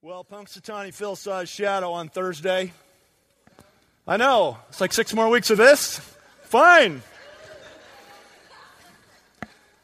Well, 0.00 0.24
Punxsutawney 0.24 0.94
Phil 0.94 1.16
saw 1.16 1.40
his 1.40 1.50
uh, 1.50 1.52
shadow 1.52 1.90
on 1.90 2.08
Thursday. 2.08 2.72
I 4.06 4.16
know. 4.16 4.58
It's 4.68 4.80
like 4.80 4.92
six 4.92 5.12
more 5.12 5.28
weeks 5.28 5.50
of 5.50 5.58
this. 5.58 5.98
Fine. 6.42 7.02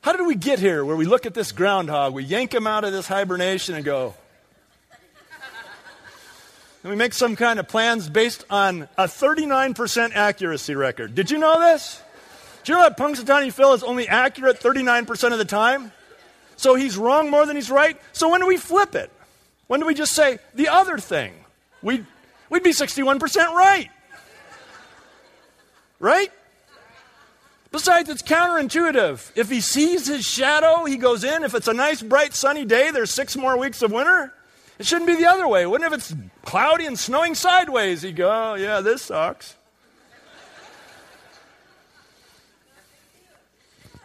How 0.03 0.13
did 0.13 0.25
we 0.25 0.37
get 0.37 0.61
here 0.61 0.85
where 0.85 0.95
we 0.95 1.05
look 1.05 1.27
at 1.27 1.35
this 1.35 1.51
groundhog, 1.51 2.15
we 2.15 2.23
yank 2.23 2.55
him 2.55 2.65
out 2.65 2.85
of 2.85 2.93
this 2.93 3.09
hibernation 3.09 3.75
and 3.75 3.85
go, 3.85 4.15
and 6.85 6.91
we 6.93 6.95
make 6.95 7.13
some 7.13 7.35
kind 7.35 7.59
of 7.59 7.67
plans 7.67 8.09
based 8.09 8.45
on 8.49 8.83
a 8.97 9.07
39% 9.07 10.13
accuracy 10.15 10.77
record. 10.77 11.17
Did 11.17 11.33
you 11.33 11.39
know 11.39 11.59
this? 11.59 12.01
Do 12.63 12.73
you 12.73 12.79
know 12.79 12.85
that 12.85 12.97
Punxsutawney 12.97 13.53
Phil 13.53 13.73
is 13.73 13.83
only 13.83 14.07
accurate 14.07 14.61
39% 14.61 15.33
of 15.33 15.39
the 15.39 15.45
time? 15.45 15.91
So 16.55 16.77
he's 16.77 16.97
wrong 16.97 17.31
more 17.31 17.45
than 17.47 17.57
he's 17.57 17.69
right? 17.69 18.01
So 18.13 18.31
when 18.31 18.41
do 18.41 18.47
we 18.47 18.59
flip 18.59 18.95
it? 18.95 19.11
When 19.75 19.81
do 19.81 19.89
we 19.89 19.95
just 19.95 20.13
say 20.13 20.39
the 20.55 20.69
other 20.69 20.99
thing? 20.99 21.35
We'd, 21.83 22.07
we'd 22.49 22.63
be 22.63 22.71
61% 22.71 23.19
right. 23.55 23.91
Right? 25.99 26.31
Besides, 27.73 28.09
it's 28.09 28.23
counterintuitive. 28.23 29.33
If 29.35 29.51
he 29.51 29.61
sees 29.61 30.07
his 30.07 30.25
shadow, 30.25 30.85
he 30.85 30.97
goes 30.97 31.25
in. 31.25 31.43
If 31.43 31.57
it's 31.57 31.67
a 31.67 31.73
nice, 31.73 32.03
bright, 32.03 32.35
sunny 32.35 32.65
day, 32.65 32.93
there's 32.93 33.11
six 33.11 33.37
more 33.37 33.59
weeks 33.59 33.83
of 33.83 33.91
winter. 33.91 34.33
It 34.79 34.87
shouldn't 34.87 35.09
be 35.09 35.17
the 35.17 35.27
other 35.27 35.49
way. 35.49 35.67
Wouldn't 35.67 35.93
if 35.93 35.99
it's 35.99 36.15
cloudy 36.45 36.87
and 36.87 36.97
snowing 36.97 37.35
sideways, 37.35 38.03
he'd 38.03 38.15
go, 38.15 38.31
oh, 38.31 38.55
yeah, 38.55 38.81
this 38.81 39.03
sucks. 39.03 39.57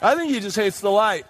I 0.02 0.16
think 0.16 0.32
he 0.32 0.40
just 0.40 0.56
hates 0.56 0.80
the 0.82 0.90
light. 0.90 1.28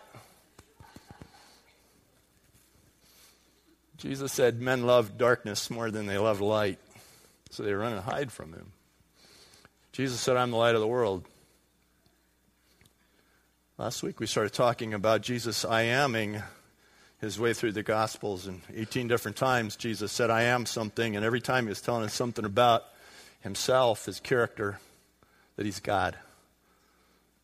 Jesus 3.99 4.31
said 4.31 4.61
men 4.61 4.85
love 4.85 5.17
darkness 5.17 5.69
more 5.69 5.91
than 5.91 6.05
they 6.05 6.17
love 6.17 6.39
light, 6.39 6.79
so 7.49 7.63
they 7.63 7.73
run 7.73 7.91
and 7.91 8.01
hide 8.01 8.31
from 8.31 8.53
him. 8.53 8.71
Jesus 9.91 10.21
said, 10.21 10.37
I'm 10.37 10.51
the 10.51 10.57
light 10.57 10.75
of 10.75 10.81
the 10.81 10.87
world. 10.87 11.25
Last 13.77 14.01
week 14.01 14.21
we 14.21 14.25
started 14.25 14.53
talking 14.53 14.93
about 14.93 15.21
Jesus 15.21 15.65
I 15.65 15.83
aming 15.83 16.41
his 17.19 17.37
way 17.37 17.53
through 17.53 17.73
the 17.73 17.83
Gospels, 17.83 18.47
and 18.47 18.61
18 18.73 19.09
different 19.09 19.35
times 19.35 19.75
Jesus 19.75 20.13
said, 20.13 20.29
I 20.29 20.43
am 20.43 20.65
something, 20.65 21.17
and 21.17 21.25
every 21.25 21.41
time 21.41 21.65
he 21.65 21.69
was 21.69 21.81
telling 21.81 22.05
us 22.05 22.13
something 22.13 22.45
about 22.45 22.85
himself, 23.41 24.05
his 24.05 24.21
character, 24.21 24.79
that 25.57 25.65
he's 25.65 25.81
God. 25.81 26.17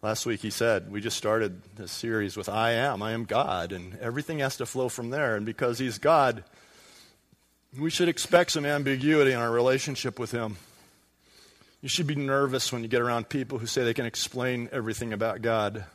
Last 0.06 0.28
week 0.28 0.42
he 0.42 0.52
said, 0.52 0.92
we 0.92 1.02
just 1.02 1.18
started 1.18 1.64
this 1.78 1.92
series 1.92 2.38
with 2.38 2.48
I 2.48 2.74
am, 2.74 3.02
I 3.02 3.14
am 3.14 3.24
God, 3.24 3.72
and 3.72 3.98
everything 3.98 4.38
has 4.38 4.58
to 4.58 4.68
flow 4.68 4.88
from 4.88 5.10
there. 5.10 5.36
And 5.36 5.48
because 5.48 5.80
he's 5.80 5.98
God, 5.98 6.44
we 7.76 7.90
should 7.90 8.08
expect 8.08 8.52
some 8.52 8.68
ambiguity 8.68 9.32
in 9.32 9.40
our 9.40 9.50
relationship 9.50 10.20
with 10.20 10.30
him. 10.30 10.58
You 11.82 11.90
should 11.90 12.06
be 12.06 12.14
nervous 12.14 12.72
when 12.72 12.84
you 12.84 12.88
get 12.88 13.02
around 13.02 13.30
people 13.30 13.58
who 13.58 13.66
say 13.66 13.84
they 13.84 13.96
can 13.96 14.06
explain 14.06 14.70
everything 14.72 15.12
about 15.12 15.42
God. 15.42 15.86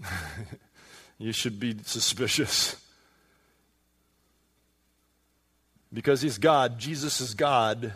you 1.18 1.32
should 1.32 1.58
be 1.58 1.74
suspicious. 1.82 2.76
Because 5.92 6.22
he's 6.22 6.38
God, 6.38 6.78
Jesus 6.78 7.20
is 7.20 7.34
God. 7.34 7.92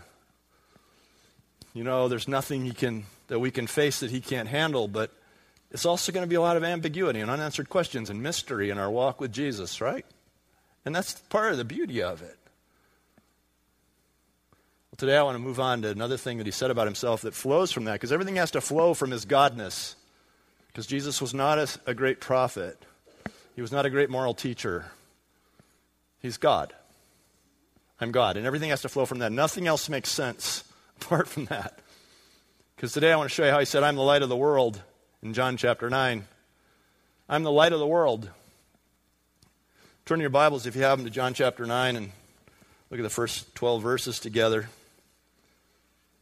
You 1.73 1.85
know, 1.85 2.09
there's 2.09 2.27
nothing 2.27 2.65
he 2.65 2.73
can 2.73 3.05
that 3.29 3.39
we 3.39 3.53
can 3.53 3.69
face 3.69 4.01
that 4.01 4.11
he 4.11 4.21
can't 4.21 4.49
handle, 4.49 4.89
but 4.89 5.13
it's 5.71 5.87
also 5.87 6.11
going 6.11 6.25
to 6.25 6.29
be 6.29 6.35
a 6.35 6.41
lot 6.41 6.57
of 6.57 6.65
ambiguity 6.65 7.21
and 7.21 7.31
unanswered 7.31 7.69
questions 7.69 8.11
and 8.11 8.23
mystery 8.23 8.71
in 8.71 8.79
our 8.79 8.91
walk 8.91 9.21
with 9.21 9.33
Jesus, 9.33 9.81
right? 9.81 10.05
And 10.85 10.95
that's 10.95 11.13
part 11.13 11.53
of 11.53 11.59
the 11.59 11.65
beauty 11.65 12.03
of 12.03 12.23
it. 12.23 12.37
Well, 14.91 14.97
today 14.97 15.17
I 15.17 15.23
want 15.23 15.37
to 15.37 15.43
move 15.43 15.61
on 15.61 15.83
to 15.83 15.91
another 15.91 16.17
thing 16.17 16.39
that 16.39 16.47
he 16.47 16.53
said 16.53 16.71
about 16.73 16.87
himself 16.87 17.23
that 17.23 17.35
flows 17.35 17.71
from 17.71 17.85
that, 17.85 17.95
because 17.95 18.11
everything 18.11 18.37
has 18.37 18.51
to 18.53 18.61
flow 18.61 18.95
from 18.95 19.13
his 19.13 19.25
godness. 19.25 19.95
Because 20.67 20.87
Jesus 20.87 21.21
was 21.21 21.35
not 21.35 21.59
a, 21.59 21.69
a 21.87 21.95
great 21.95 22.21
prophet, 22.21 22.85
he 23.55 23.63
was 23.63 23.73
not 23.73 23.87
a 23.87 23.91
great 23.91 24.11
moral 24.11 24.35
teacher. 24.35 24.87
He's 26.21 26.37
God. 26.37 26.75
I'm 28.01 28.13
God. 28.13 28.37
And 28.37 28.47
everything 28.47 28.71
has 28.71 28.83
to 28.83 28.89
flow 28.89 29.07
from 29.07 29.21
that. 29.21 29.33
Nothing 29.33 29.67
else 29.67 29.89
makes 29.89 30.11
sense 30.11 30.65
apart 31.01 31.29
from 31.29 31.47
that. 31.47 31.79
Because 32.77 32.93
today 32.93 33.13
I 33.13 33.17
want 33.17 33.31
to 33.31 33.35
show 33.35 33.45
you 33.45 33.51
how 33.51 33.59
he 33.59 33.65
said, 33.65 33.83
I'm 33.83 33.97
the 33.97 34.03
light 34.03 34.23
of 34.23 34.29
the 34.29 34.37
world 34.37 34.83
in 35.23 35.35
John 35.35 35.57
chapter 35.57 35.91
9. 35.91 36.25
I'm 37.29 37.43
the 37.43 37.53
light 37.53 37.73
of 37.73 37.79
the 37.79 37.87
world. 37.87 38.31
Turn 40.07 40.21
your 40.21 40.31
Bibles, 40.31 40.67
if 40.67 40.75
you 40.75 40.83
have 40.83 40.99
them, 40.99 41.05
to 41.05 41.11
John 41.11 41.35
chapter 41.35 41.67
9 41.67 41.97
and 41.97 42.11
look 42.91 43.01
at 43.01 43.03
the 43.03 43.11
first 43.11 43.55
12 43.55 43.83
verses 43.83 44.19
together. 44.19 44.69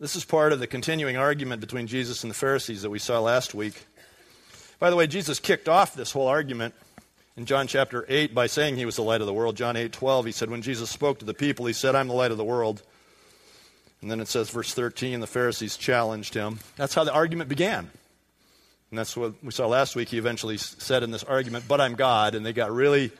This 0.00 0.16
is 0.16 0.25
part 0.25 0.53
of 0.53 0.58
the 0.58 0.66
continuing 0.66 1.16
argument 1.16 1.60
between 1.60 1.87
Jesus 1.87 2.25
and 2.25 2.31
the 2.31 2.34
Pharisees 2.34 2.82
that 2.82 2.91
we 2.91 2.98
saw 2.98 3.20
last 3.20 3.54
week. 3.54 3.87
By 4.81 4.91
the 4.91 4.97
way, 4.97 5.06
Jesus 5.06 5.38
kicked 5.38 5.69
off 5.69 5.94
this 5.94 6.12
whole 6.12 6.26
argument 6.26 6.75
in 7.37 7.47
John 7.47 7.69
chapter 7.69 8.04
8 8.08 8.34
by 8.34 8.48
saying 8.48 8.76
he 8.76 8.84
was 8.84 8.97
the 8.97 9.03
light 9.03 9.20
of 9.20 9.28
the 9.28 9.32
world. 9.32 9.56
John 9.56 9.76
8 9.76 9.92
12, 9.92 10.26
he 10.26 10.32
said, 10.32 10.50
When 10.50 10.62
Jesus 10.62 10.91
spoke 10.91 11.20
to 11.20 11.25
the 11.25 11.34
people, 11.34 11.66
he 11.66 11.72
said, 11.72 11.94
I'm 11.94 12.08
the 12.08 12.14
light 12.14 12.32
of 12.32 12.37
the 12.37 12.44
world. 12.44 12.82
And 14.00 14.10
then 14.10 14.20
it 14.20 14.28
says, 14.28 14.50
verse 14.50 14.75
13, 14.75 15.19
the 15.19 15.26
Pharisees 15.26 15.76
challenged 15.76 16.34
him. 16.34 16.60
That's 16.76 16.94
how 16.94 17.03
the 17.03 17.12
argument 17.12 17.48
began. 17.48 17.91
And 18.91 18.99
that's 18.99 19.16
what 19.16 19.34
we 19.43 19.50
saw 19.50 19.66
last 19.66 19.97
week. 19.97 20.09
He 20.09 20.19
eventually 20.19 20.56
said 20.56 21.03
in 21.03 21.10
this 21.10 21.25
argument, 21.25 21.66
But 21.69 21.81
I'm 21.81 21.94
God. 21.94 22.34
And 22.34 22.44
they 22.44 22.53
got 22.53 22.72
really, 22.72 23.10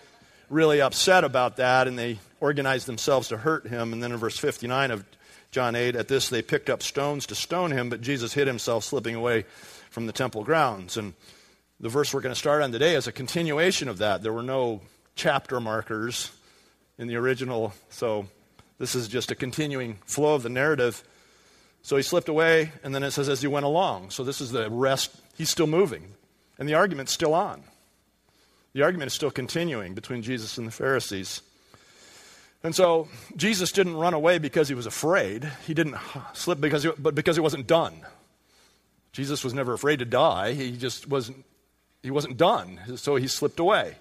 really 0.49 0.81
upset 0.81 1.25
about 1.25 1.57
that, 1.57 1.89
and 1.89 1.99
they 1.99 2.19
organized 2.41 2.87
themselves 2.87 3.29
to 3.29 3.37
hurt 3.37 3.67
him. 3.67 3.93
And 3.93 4.03
then 4.03 4.13
in 4.13 4.19
verse 4.19 4.39
59 4.39 4.91
of 4.91 5.05
John 5.51 5.75
8, 5.75 5.97
at 5.97 6.09
this 6.09 6.29
they 6.29 6.43
picked 6.43 6.71
up 6.71 6.83
stones 6.83 7.27
to 7.27 7.35
stone 7.35 7.71
him, 7.71 7.91
but 7.91 8.01
Jesus 8.01 8.33
hid 8.33 8.47
himself, 8.47 8.85
slipping 8.85 9.15
away 9.15 9.45
from 9.91 10.07
the 10.07 10.13
temple 10.13 10.45
grounds. 10.45 10.97
And 10.97 11.15
the 11.81 11.89
verse 11.89 12.13
we're 12.13 12.21
going 12.21 12.35
to 12.35 12.39
start 12.39 12.63
on 12.63 12.73
today 12.73 12.95
is 12.95 13.07
a 13.07 13.13
continuation 13.13 13.89
of 13.89 13.99
that. 13.99 14.23
There 14.23 14.33
were 14.33 14.43
no 14.43 14.81
chapter 15.17 15.61
markers 15.61 16.31
in 16.99 17.09
the 17.09 17.17
original, 17.17 17.73
so 17.91 18.27
this 18.79 18.95
is 18.95 19.09
just 19.09 19.31
a 19.31 19.35
continuing 19.35 19.99
flow 20.07 20.35
of 20.35 20.43
the 20.43 20.49
narrative. 20.49 21.03
So 21.83 21.97
he 21.97 22.03
slipped 22.03 22.29
away, 22.29 22.73
and 22.83 22.95
then 22.95 23.03
it 23.03 23.13
says 23.13 23.29
as 23.29 23.41
he 23.41 23.47
went 23.47 23.65
along. 23.65 24.11
So 24.11 24.25
this 24.25 24.41
is 24.41 24.51
the 24.51 24.69
rest 24.71 25.15
He's 25.39 25.49
still 25.49 25.69
moving, 25.69 26.15
and 26.59 26.69
the 26.69 26.75
argument's 26.75 27.13
still 27.13 27.33
on. 27.33 27.63
The 28.75 28.83
argument 28.83 29.07
is 29.07 29.15
still 29.15 29.31
continuing 29.31 29.95
between 29.95 30.21
Jesus 30.23 30.59
and 30.59 30.67
the 30.67 30.73
Pharisees. 30.73 31.41
And 32.63 32.75
so 32.75 33.09
Jesus 33.37 33.73
didn't 33.73 33.97
run 33.97 34.15
away 34.15 34.39
because 34.39 34.69
he 34.69 34.75
was 34.75 34.85
afraid. 34.85 35.51
He 35.67 35.75
didn't 35.75 35.97
slip 36.35 36.61
because 36.61 36.83
he, 36.83 36.91
but 36.99 37.15
because 37.15 37.37
he 37.37 37.41
wasn't 37.41 37.67
done. 37.67 37.95
Jesus 39.13 39.45
was 39.45 39.55
never 39.55 39.73
afraid 39.73 40.01
to 40.01 40.05
die. 40.05 40.53
He 40.53 40.77
just 40.77 41.09
wasn't 41.09 41.45
he 42.03 42.11
wasn't 42.11 42.37
done. 42.37 42.81
So 42.97 43.17
he 43.17 43.29
slipped 43.29 43.61
away. 43.61 43.97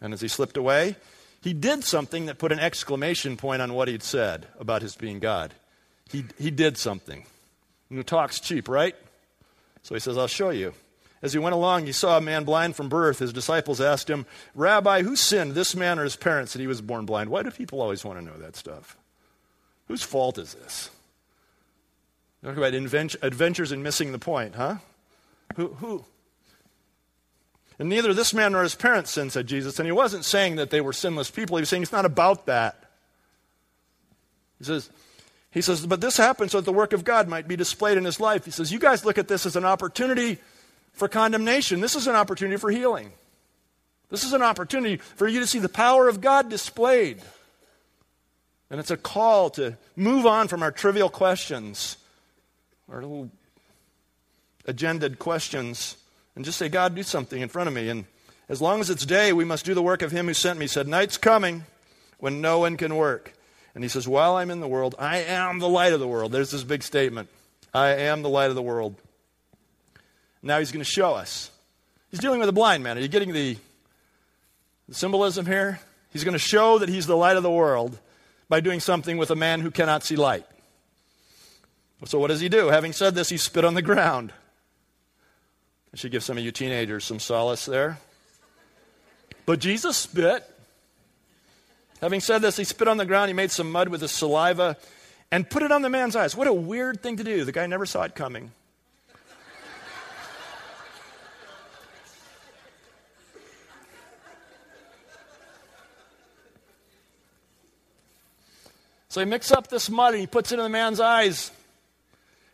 And 0.00 0.12
as 0.12 0.20
he 0.20 0.28
slipped 0.28 0.56
away, 0.56 0.96
he 1.40 1.52
did 1.52 1.84
something 1.84 2.26
that 2.26 2.38
put 2.38 2.52
an 2.52 2.58
exclamation 2.58 3.36
point 3.36 3.62
on 3.62 3.74
what 3.74 3.88
he'd 3.88 4.02
said 4.02 4.46
about 4.58 4.82
his 4.82 4.96
being 4.96 5.20
God. 5.20 5.54
He, 6.10 6.24
he 6.38 6.50
did 6.50 6.76
something. 6.76 7.24
And 7.88 8.06
talk's 8.06 8.40
cheap, 8.40 8.68
right? 8.68 8.96
So 9.82 9.94
he 9.94 10.00
says, 10.00 10.18
I'll 10.18 10.26
show 10.26 10.50
you. 10.50 10.74
As 11.22 11.32
he 11.32 11.38
went 11.38 11.54
along, 11.54 11.84
he 11.84 11.92
saw 11.92 12.16
a 12.16 12.20
man 12.20 12.44
blind 12.44 12.76
from 12.76 12.88
birth. 12.88 13.18
His 13.18 13.32
disciples 13.32 13.80
asked 13.80 14.08
him, 14.08 14.24
Rabbi, 14.54 15.02
who 15.02 15.16
sinned, 15.16 15.52
this 15.52 15.76
man 15.76 15.98
or 15.98 16.04
his 16.04 16.16
parents, 16.16 16.52
that 16.52 16.60
he 16.60 16.66
was 16.66 16.80
born 16.80 17.04
blind? 17.04 17.28
Why 17.28 17.42
do 17.42 17.50
people 17.50 17.82
always 17.82 18.04
want 18.04 18.18
to 18.18 18.24
know 18.24 18.38
that 18.38 18.56
stuff? 18.56 18.96
Whose 19.88 20.02
fault 20.02 20.38
is 20.38 20.54
this? 20.54 20.90
Talk 22.42 22.56
about 22.56 22.72
adventures 22.72 23.70
in 23.70 23.82
missing 23.82 24.12
the 24.12 24.18
point, 24.18 24.54
huh? 24.54 24.76
Who, 25.56 25.68
who? 25.74 26.04
And 27.78 27.88
neither 27.88 28.14
this 28.14 28.32
man 28.32 28.52
nor 28.52 28.62
his 28.62 28.74
parents 28.74 29.10
sinned, 29.10 29.32
said 29.32 29.46
Jesus. 29.46 29.78
And 29.78 29.86
he 29.86 29.92
wasn't 29.92 30.24
saying 30.24 30.56
that 30.56 30.70
they 30.70 30.80
were 30.80 30.92
sinless 30.92 31.30
people. 31.30 31.56
He 31.56 31.62
was 31.62 31.68
saying 31.68 31.82
it's 31.82 31.92
not 31.92 32.06
about 32.06 32.46
that. 32.46 32.84
He 34.58 34.64
says, 34.64 34.90
he 35.52 35.60
says, 35.60 35.84
but 35.84 36.00
this 36.00 36.16
happened 36.16 36.50
so 36.50 36.58
that 36.58 36.64
the 36.64 36.72
work 36.72 36.92
of 36.92 37.04
God 37.04 37.28
might 37.28 37.48
be 37.48 37.56
displayed 37.56 37.98
in 37.98 38.04
his 38.04 38.20
life. 38.20 38.44
He 38.44 38.52
says, 38.52 38.70
you 38.72 38.78
guys 38.78 39.04
look 39.04 39.18
at 39.18 39.28
this 39.28 39.46
as 39.46 39.56
an 39.56 39.64
opportunity 39.64 40.38
for 40.92 41.08
condemnation. 41.08 41.80
This 41.80 41.96
is 41.96 42.06
an 42.06 42.14
opportunity 42.14 42.56
for 42.56 42.70
healing. 42.70 43.12
This 44.10 44.22
is 44.22 44.32
an 44.32 44.42
opportunity 44.42 44.96
for 44.96 45.26
you 45.26 45.40
to 45.40 45.46
see 45.46 45.58
the 45.58 45.68
power 45.68 46.08
of 46.08 46.20
God 46.20 46.48
displayed. 46.48 47.20
And 48.70 48.78
it's 48.78 48.92
a 48.92 48.96
call 48.96 49.50
to 49.50 49.76
move 49.96 50.26
on 50.26 50.46
from 50.46 50.62
our 50.62 50.70
trivial 50.70 51.08
questions, 51.08 51.96
our 52.88 53.02
little 53.02 53.30
agendaed 54.68 55.18
questions, 55.18 55.96
and 56.36 56.44
just 56.44 56.58
say, 56.58 56.68
God, 56.68 56.94
do 56.94 57.02
something 57.02 57.40
in 57.40 57.48
front 57.48 57.68
of 57.68 57.74
me. 57.74 57.88
And 57.88 58.04
as 58.48 58.62
long 58.62 58.80
as 58.80 58.88
it's 58.88 59.04
day, 59.04 59.32
we 59.32 59.44
must 59.44 59.64
do 59.64 59.74
the 59.74 59.82
work 59.82 60.02
of 60.02 60.12
him 60.12 60.26
who 60.26 60.34
sent 60.34 60.58
me. 60.58 60.64
He 60.64 60.68
said, 60.68 60.86
Night's 60.86 61.16
coming 61.16 61.64
when 62.18 62.40
no 62.40 62.60
one 62.60 62.76
can 62.76 62.94
work. 62.94 63.32
And 63.74 63.84
he 63.84 63.88
says, 63.88 64.08
While 64.08 64.36
I'm 64.36 64.50
in 64.50 64.60
the 64.60 64.68
world, 64.68 64.94
I 64.98 65.18
am 65.18 65.58
the 65.58 65.68
light 65.68 65.92
of 65.92 66.00
the 66.00 66.08
world. 66.08 66.32
There's 66.32 66.50
this 66.50 66.64
big 66.64 66.82
statement 66.82 67.28
I 67.72 67.90
am 67.90 68.22
the 68.22 68.28
light 68.28 68.50
of 68.50 68.54
the 68.54 68.62
world. 68.62 68.96
Now 70.42 70.58
he's 70.58 70.72
going 70.72 70.84
to 70.84 70.90
show 70.90 71.14
us. 71.14 71.50
He's 72.10 72.20
dealing 72.20 72.40
with 72.40 72.48
a 72.48 72.52
blind 72.52 72.82
man. 72.82 72.98
Are 72.98 73.00
you 73.00 73.08
getting 73.08 73.32
the, 73.32 73.56
the 74.88 74.94
symbolism 74.94 75.46
here? 75.46 75.80
He's 76.12 76.24
going 76.24 76.32
to 76.32 76.38
show 76.38 76.78
that 76.78 76.88
he's 76.88 77.06
the 77.06 77.16
light 77.16 77.36
of 77.36 77.42
the 77.42 77.50
world 77.50 77.98
by 78.48 78.60
doing 78.60 78.80
something 78.80 79.16
with 79.16 79.30
a 79.30 79.36
man 79.36 79.60
who 79.60 79.70
cannot 79.70 80.02
see 80.02 80.16
light. 80.16 80.44
So, 82.06 82.18
what 82.18 82.28
does 82.28 82.40
he 82.40 82.48
do? 82.48 82.68
Having 82.68 82.94
said 82.94 83.14
this, 83.14 83.28
he 83.28 83.36
spit 83.36 83.64
on 83.64 83.74
the 83.74 83.82
ground. 83.82 84.32
I 85.92 85.96
should 85.96 86.10
give 86.10 86.24
some 86.24 86.38
of 86.38 86.44
you 86.44 86.50
teenagers 86.50 87.04
some 87.04 87.20
solace 87.20 87.66
there. 87.66 87.98
But 89.44 89.58
Jesus 89.58 89.96
spit. 89.96 90.49
Having 92.00 92.20
said 92.20 92.42
this, 92.42 92.56
he 92.56 92.64
spit 92.64 92.88
on 92.88 92.96
the 92.96 93.04
ground, 93.04 93.28
he 93.28 93.34
made 93.34 93.50
some 93.50 93.70
mud 93.70 93.88
with 93.88 94.00
his 94.00 94.10
saliva, 94.10 94.76
and 95.30 95.48
put 95.48 95.62
it 95.62 95.70
on 95.70 95.82
the 95.82 95.90
man's 95.90 96.16
eyes. 96.16 96.34
What 96.34 96.46
a 96.46 96.52
weird 96.52 97.02
thing 97.02 97.18
to 97.18 97.24
do. 97.24 97.44
The 97.44 97.52
guy 97.52 97.66
never 97.66 97.86
saw 97.86 98.02
it 98.02 98.14
coming. 98.14 98.52
So 109.10 109.20
he 109.20 109.26
mixes 109.26 109.50
up 109.50 109.66
this 109.66 109.90
mud 109.90 110.14
and 110.14 110.20
he 110.20 110.28
puts 110.28 110.52
it 110.52 110.60
in 110.60 110.62
the 110.62 110.68
man's 110.68 111.00
eyes. 111.00 111.50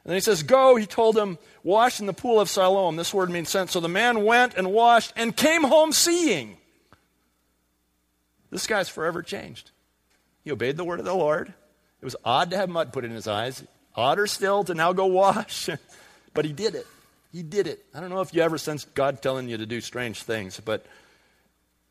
And 0.04 0.10
then 0.10 0.16
he 0.16 0.20
says, 0.20 0.42
Go, 0.42 0.76
he 0.76 0.86
told 0.86 1.16
him, 1.16 1.36
wash 1.62 2.00
in 2.00 2.06
the 2.06 2.14
pool 2.14 2.40
of 2.40 2.48
Siloam. 2.48 2.96
This 2.96 3.12
word 3.12 3.28
means 3.28 3.50
sent. 3.50 3.70
So 3.70 3.80
the 3.80 3.90
man 3.90 4.24
went 4.24 4.54
and 4.54 4.72
washed 4.72 5.12
and 5.16 5.36
came 5.36 5.64
home 5.64 5.92
seeing. 5.92 6.56
This 8.50 8.66
guy's 8.66 8.88
forever 8.88 9.22
changed. 9.22 9.70
He 10.44 10.52
obeyed 10.52 10.76
the 10.76 10.84
word 10.84 10.98
of 10.98 11.04
the 11.04 11.14
Lord. 11.14 11.48
It 12.00 12.04
was 12.04 12.16
odd 12.24 12.50
to 12.50 12.56
have 12.56 12.68
mud 12.68 12.92
put 12.92 13.04
in 13.04 13.10
his 13.10 13.26
eyes, 13.26 13.64
odder 13.94 14.26
still 14.26 14.64
to 14.64 14.74
now 14.74 14.92
go 14.92 15.06
wash. 15.06 15.68
but 16.34 16.44
he 16.44 16.52
did 16.52 16.74
it. 16.74 16.86
He 17.32 17.42
did 17.42 17.66
it. 17.66 17.84
I 17.94 18.00
don't 18.00 18.10
know 18.10 18.20
if 18.20 18.32
you 18.32 18.42
ever 18.42 18.58
sensed 18.58 18.94
God 18.94 19.20
telling 19.20 19.48
you 19.48 19.58
to 19.58 19.66
do 19.66 19.80
strange 19.80 20.22
things, 20.22 20.60
but 20.60 20.86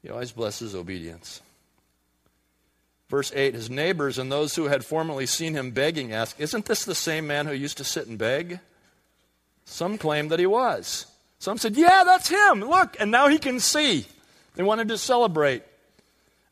he 0.02 0.10
always 0.10 0.32
blesses 0.32 0.74
obedience. 0.74 1.42
Verse 3.10 3.32
8 3.36 3.54
His 3.54 3.70
neighbors 3.70 4.18
and 4.18 4.32
those 4.32 4.56
who 4.56 4.66
had 4.66 4.86
formerly 4.86 5.26
seen 5.26 5.54
him 5.54 5.72
begging 5.72 6.14
asked, 6.14 6.40
Isn't 6.40 6.66
this 6.66 6.86
the 6.86 6.96
same 6.96 7.28
man 7.28 7.46
who 7.46 7.54
used 7.54 7.78
to 7.78 7.84
sit 7.84 8.08
and 8.08 8.18
beg? 8.18 8.60
Some 9.66 9.98
claimed 9.98 10.32
that 10.32 10.40
he 10.40 10.46
was. 10.46 11.08
Some 11.40 11.58
said, 11.58 11.76
Yeah, 11.76 12.04
that's 12.06 12.30
him. 12.30 12.62
Look, 12.62 12.98
and 13.00 13.12
now 13.12 13.28
he 13.28 13.38
can 13.38 13.60
see. 13.60 14.06
They 14.56 14.64
wanted 14.64 14.88
to 14.88 14.98
celebrate. 14.98 15.64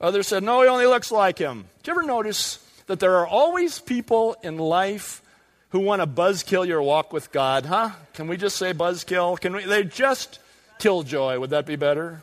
Others 0.03 0.27
said, 0.27 0.44
No, 0.44 0.61
he 0.61 0.67
only 0.67 0.85
looks 0.85 1.11
like 1.11 1.38
him. 1.39 1.63
Do 1.81 1.89
you 1.89 1.97
ever 1.97 2.05
notice 2.05 2.59
that 2.88 3.00
there 3.00 3.15
are 3.15 3.25
always 3.25 3.79
people 3.79 4.35
in 4.44 4.57
life 4.57 5.21
who 5.69 5.79
want 5.79 6.01
to 6.01 6.07
buzzkill 6.07 6.67
your 6.67 6.81
walk 6.81 7.13
with 7.13 7.31
God, 7.31 7.65
huh? 7.65 7.91
Can 8.13 8.27
we 8.27 8.35
just 8.35 8.57
say 8.57 8.73
buzzkill? 8.73 9.39
Can 9.39 9.55
we? 9.55 9.63
They 9.63 9.85
just 9.85 10.39
killjoy. 10.77 11.39
Would 11.39 11.51
that 11.51 11.65
be 11.65 11.77
better? 11.77 12.21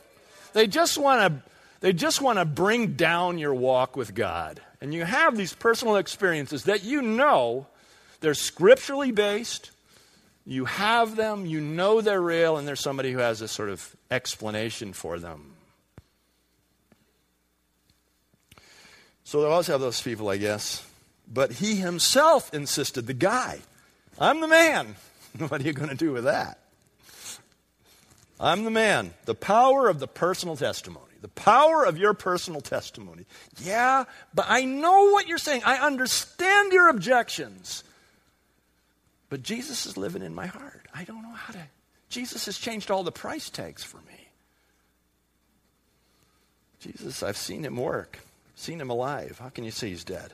They 0.52 0.66
just 0.66 0.98
want 0.98 1.32
to 1.32 1.50
they 1.80 1.94
just 1.94 2.20
want 2.20 2.38
to 2.38 2.44
bring 2.44 2.92
down 2.92 3.38
your 3.38 3.54
walk 3.54 3.96
with 3.96 4.14
God. 4.14 4.60
And 4.82 4.92
you 4.92 5.06
have 5.06 5.34
these 5.34 5.54
personal 5.54 5.96
experiences 5.96 6.64
that 6.64 6.84
you 6.84 7.00
know 7.00 7.66
they're 8.20 8.34
scripturally 8.34 9.10
based. 9.10 9.70
You 10.44 10.66
have 10.66 11.16
them, 11.16 11.46
you 11.46 11.60
know 11.62 12.02
they're 12.02 12.20
real, 12.20 12.58
and 12.58 12.68
there's 12.68 12.80
somebody 12.80 13.12
who 13.12 13.18
has 13.18 13.40
a 13.40 13.48
sort 13.48 13.70
of 13.70 13.96
explanation 14.10 14.92
for 14.92 15.18
them. 15.18 15.54
So 19.30 19.42
they 19.42 19.46
always 19.46 19.68
have 19.68 19.80
those 19.80 20.02
people, 20.02 20.28
I 20.28 20.38
guess. 20.38 20.84
But 21.32 21.52
he 21.52 21.76
himself 21.76 22.52
insisted, 22.52 23.06
the 23.06 23.14
guy, 23.14 23.60
I'm 24.18 24.40
the 24.40 24.48
man. 24.48 24.96
what 25.38 25.60
are 25.60 25.62
you 25.62 25.72
going 25.72 25.88
to 25.88 25.94
do 25.94 26.10
with 26.10 26.24
that? 26.24 26.58
I'm 28.40 28.64
the 28.64 28.72
man. 28.72 29.14
The 29.26 29.36
power 29.36 29.88
of 29.88 30.00
the 30.00 30.08
personal 30.08 30.56
testimony. 30.56 31.12
The 31.20 31.28
power 31.28 31.84
of 31.84 31.96
your 31.96 32.12
personal 32.12 32.60
testimony. 32.60 33.24
Yeah, 33.62 34.02
but 34.34 34.46
I 34.48 34.64
know 34.64 35.12
what 35.12 35.28
you're 35.28 35.38
saying. 35.38 35.62
I 35.64 35.76
understand 35.76 36.72
your 36.72 36.88
objections. 36.88 37.84
But 39.28 39.44
Jesus 39.44 39.86
is 39.86 39.96
living 39.96 40.22
in 40.22 40.34
my 40.34 40.46
heart. 40.46 40.88
I 40.92 41.04
don't 41.04 41.22
know 41.22 41.34
how 41.34 41.52
to. 41.52 41.62
Jesus 42.08 42.46
has 42.46 42.58
changed 42.58 42.90
all 42.90 43.04
the 43.04 43.12
price 43.12 43.48
tags 43.48 43.84
for 43.84 43.98
me. 43.98 44.26
Jesus, 46.80 47.22
I've 47.22 47.36
seen 47.36 47.64
him 47.64 47.76
work, 47.76 48.18
seen 48.60 48.80
him 48.80 48.90
alive. 48.90 49.38
How 49.40 49.48
can 49.48 49.64
you 49.64 49.70
say 49.70 49.88
he's 49.88 50.04
dead? 50.04 50.32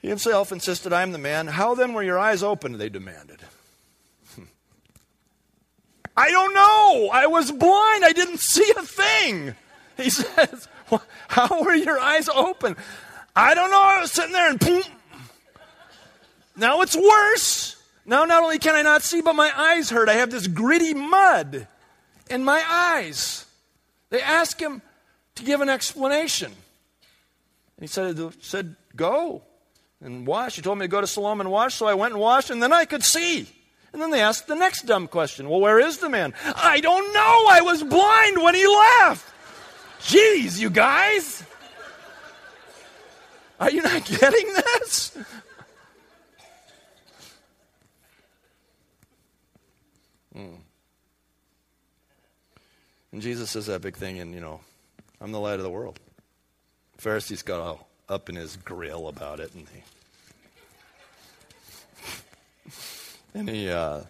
He 0.00 0.08
himself 0.08 0.52
insisted, 0.52 0.92
I 0.92 1.02
am 1.02 1.12
the 1.12 1.18
man. 1.18 1.46
How 1.46 1.74
then 1.74 1.94
were 1.94 2.02
your 2.02 2.18
eyes 2.18 2.42
opened? 2.42 2.76
They 2.76 2.88
demanded. 2.88 3.40
I 6.16 6.30
don't 6.30 6.54
know. 6.54 7.10
I 7.12 7.26
was 7.26 7.50
blind. 7.50 8.04
I 8.04 8.12
didn't 8.12 8.40
see 8.40 8.70
a 8.76 8.82
thing. 8.82 9.54
He 9.96 10.10
says, 10.10 10.68
How 11.28 11.62
were 11.62 11.74
your 11.74 11.98
eyes 11.98 12.28
open? 12.28 12.76
I 13.34 13.54
don't 13.54 13.70
know. 13.70 13.80
I 13.80 14.00
was 14.00 14.12
sitting 14.12 14.32
there 14.32 14.50
and 14.50 14.60
boom. 14.60 14.82
Now 16.56 16.82
it's 16.82 16.96
worse. 16.96 17.76
Now 18.04 18.24
not 18.24 18.42
only 18.42 18.58
can 18.58 18.74
I 18.74 18.82
not 18.82 19.02
see, 19.02 19.22
but 19.22 19.34
my 19.34 19.50
eyes 19.54 19.90
hurt. 19.90 20.08
I 20.08 20.14
have 20.14 20.30
this 20.30 20.46
gritty 20.46 20.94
mud 20.94 21.66
in 22.30 22.44
my 22.44 22.62
eyes. 22.68 23.44
They 24.10 24.22
ask 24.22 24.60
him 24.60 24.82
to 25.36 25.44
give 25.44 25.60
an 25.60 25.68
explanation. 25.68 26.48
And 26.48 27.82
he 27.82 27.86
said, 27.86 28.18
said, 28.42 28.76
Go 28.94 29.42
and 30.00 30.26
wash. 30.26 30.56
He 30.56 30.62
told 30.62 30.78
me 30.78 30.84
to 30.84 30.88
go 30.88 31.00
to 31.00 31.06
Siloam 31.06 31.40
and 31.40 31.50
wash, 31.50 31.74
so 31.74 31.86
I 31.86 31.94
went 31.94 32.12
and 32.12 32.20
washed, 32.20 32.50
and 32.50 32.62
then 32.62 32.72
I 32.72 32.84
could 32.84 33.02
see. 33.02 33.48
And 33.92 34.02
then 34.02 34.10
they 34.10 34.20
asked 34.20 34.46
the 34.46 34.54
next 34.54 34.82
dumb 34.82 35.08
question 35.08 35.48
Well, 35.48 35.60
where 35.60 35.78
is 35.78 35.98
the 35.98 36.08
man? 36.08 36.34
I 36.44 36.80
don't 36.80 37.12
know. 37.14 37.46
I 37.48 37.60
was 37.62 37.82
blind 37.82 38.42
when 38.42 38.54
he 38.54 38.66
left. 38.66 39.32
Jeez, 40.00 40.58
you 40.58 40.70
guys. 40.70 41.42
Are 43.58 43.70
you 43.70 43.82
not 43.82 44.04
getting 44.04 44.52
this? 44.54 45.16
Mm. 50.36 50.58
And 53.12 53.22
Jesus 53.22 53.50
says 53.50 53.66
that 53.66 53.80
big 53.80 53.96
thing, 53.96 54.18
and 54.18 54.34
you 54.34 54.40
know, 54.40 54.60
I'm 55.26 55.32
the 55.32 55.40
light 55.40 55.58
of 55.58 55.64
the 55.64 55.70
world. 55.70 55.98
Pharisees 56.98 57.42
got 57.42 57.58
all 57.58 57.88
up 58.08 58.28
in 58.28 58.36
his 58.36 58.54
grill 58.54 59.08
about 59.08 59.40
it, 59.40 59.52
and 59.54 59.66
he 59.68 59.82
And 63.34 63.48
he, 63.48 63.68
uh, 63.68 64.02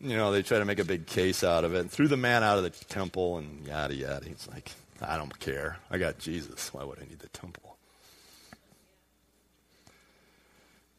you 0.00 0.16
know, 0.16 0.32
they 0.32 0.42
try 0.42 0.58
to 0.58 0.64
make 0.64 0.80
a 0.80 0.84
big 0.84 1.06
case 1.06 1.44
out 1.44 1.62
of 1.64 1.76
it 1.76 1.78
and 1.78 1.88
threw 1.88 2.08
the 2.08 2.16
man 2.16 2.42
out 2.42 2.58
of 2.58 2.64
the 2.64 2.70
temple 2.70 3.38
and 3.38 3.68
yada 3.68 3.94
yada. 3.94 4.26
He's 4.26 4.48
like, 4.48 4.72
I 5.00 5.16
don't 5.16 5.38
care. 5.38 5.76
I 5.92 5.98
got 5.98 6.18
Jesus. 6.18 6.74
Why 6.74 6.82
would 6.82 6.98
I 6.98 7.02
need 7.02 7.20
the 7.20 7.28
temple? 7.28 7.77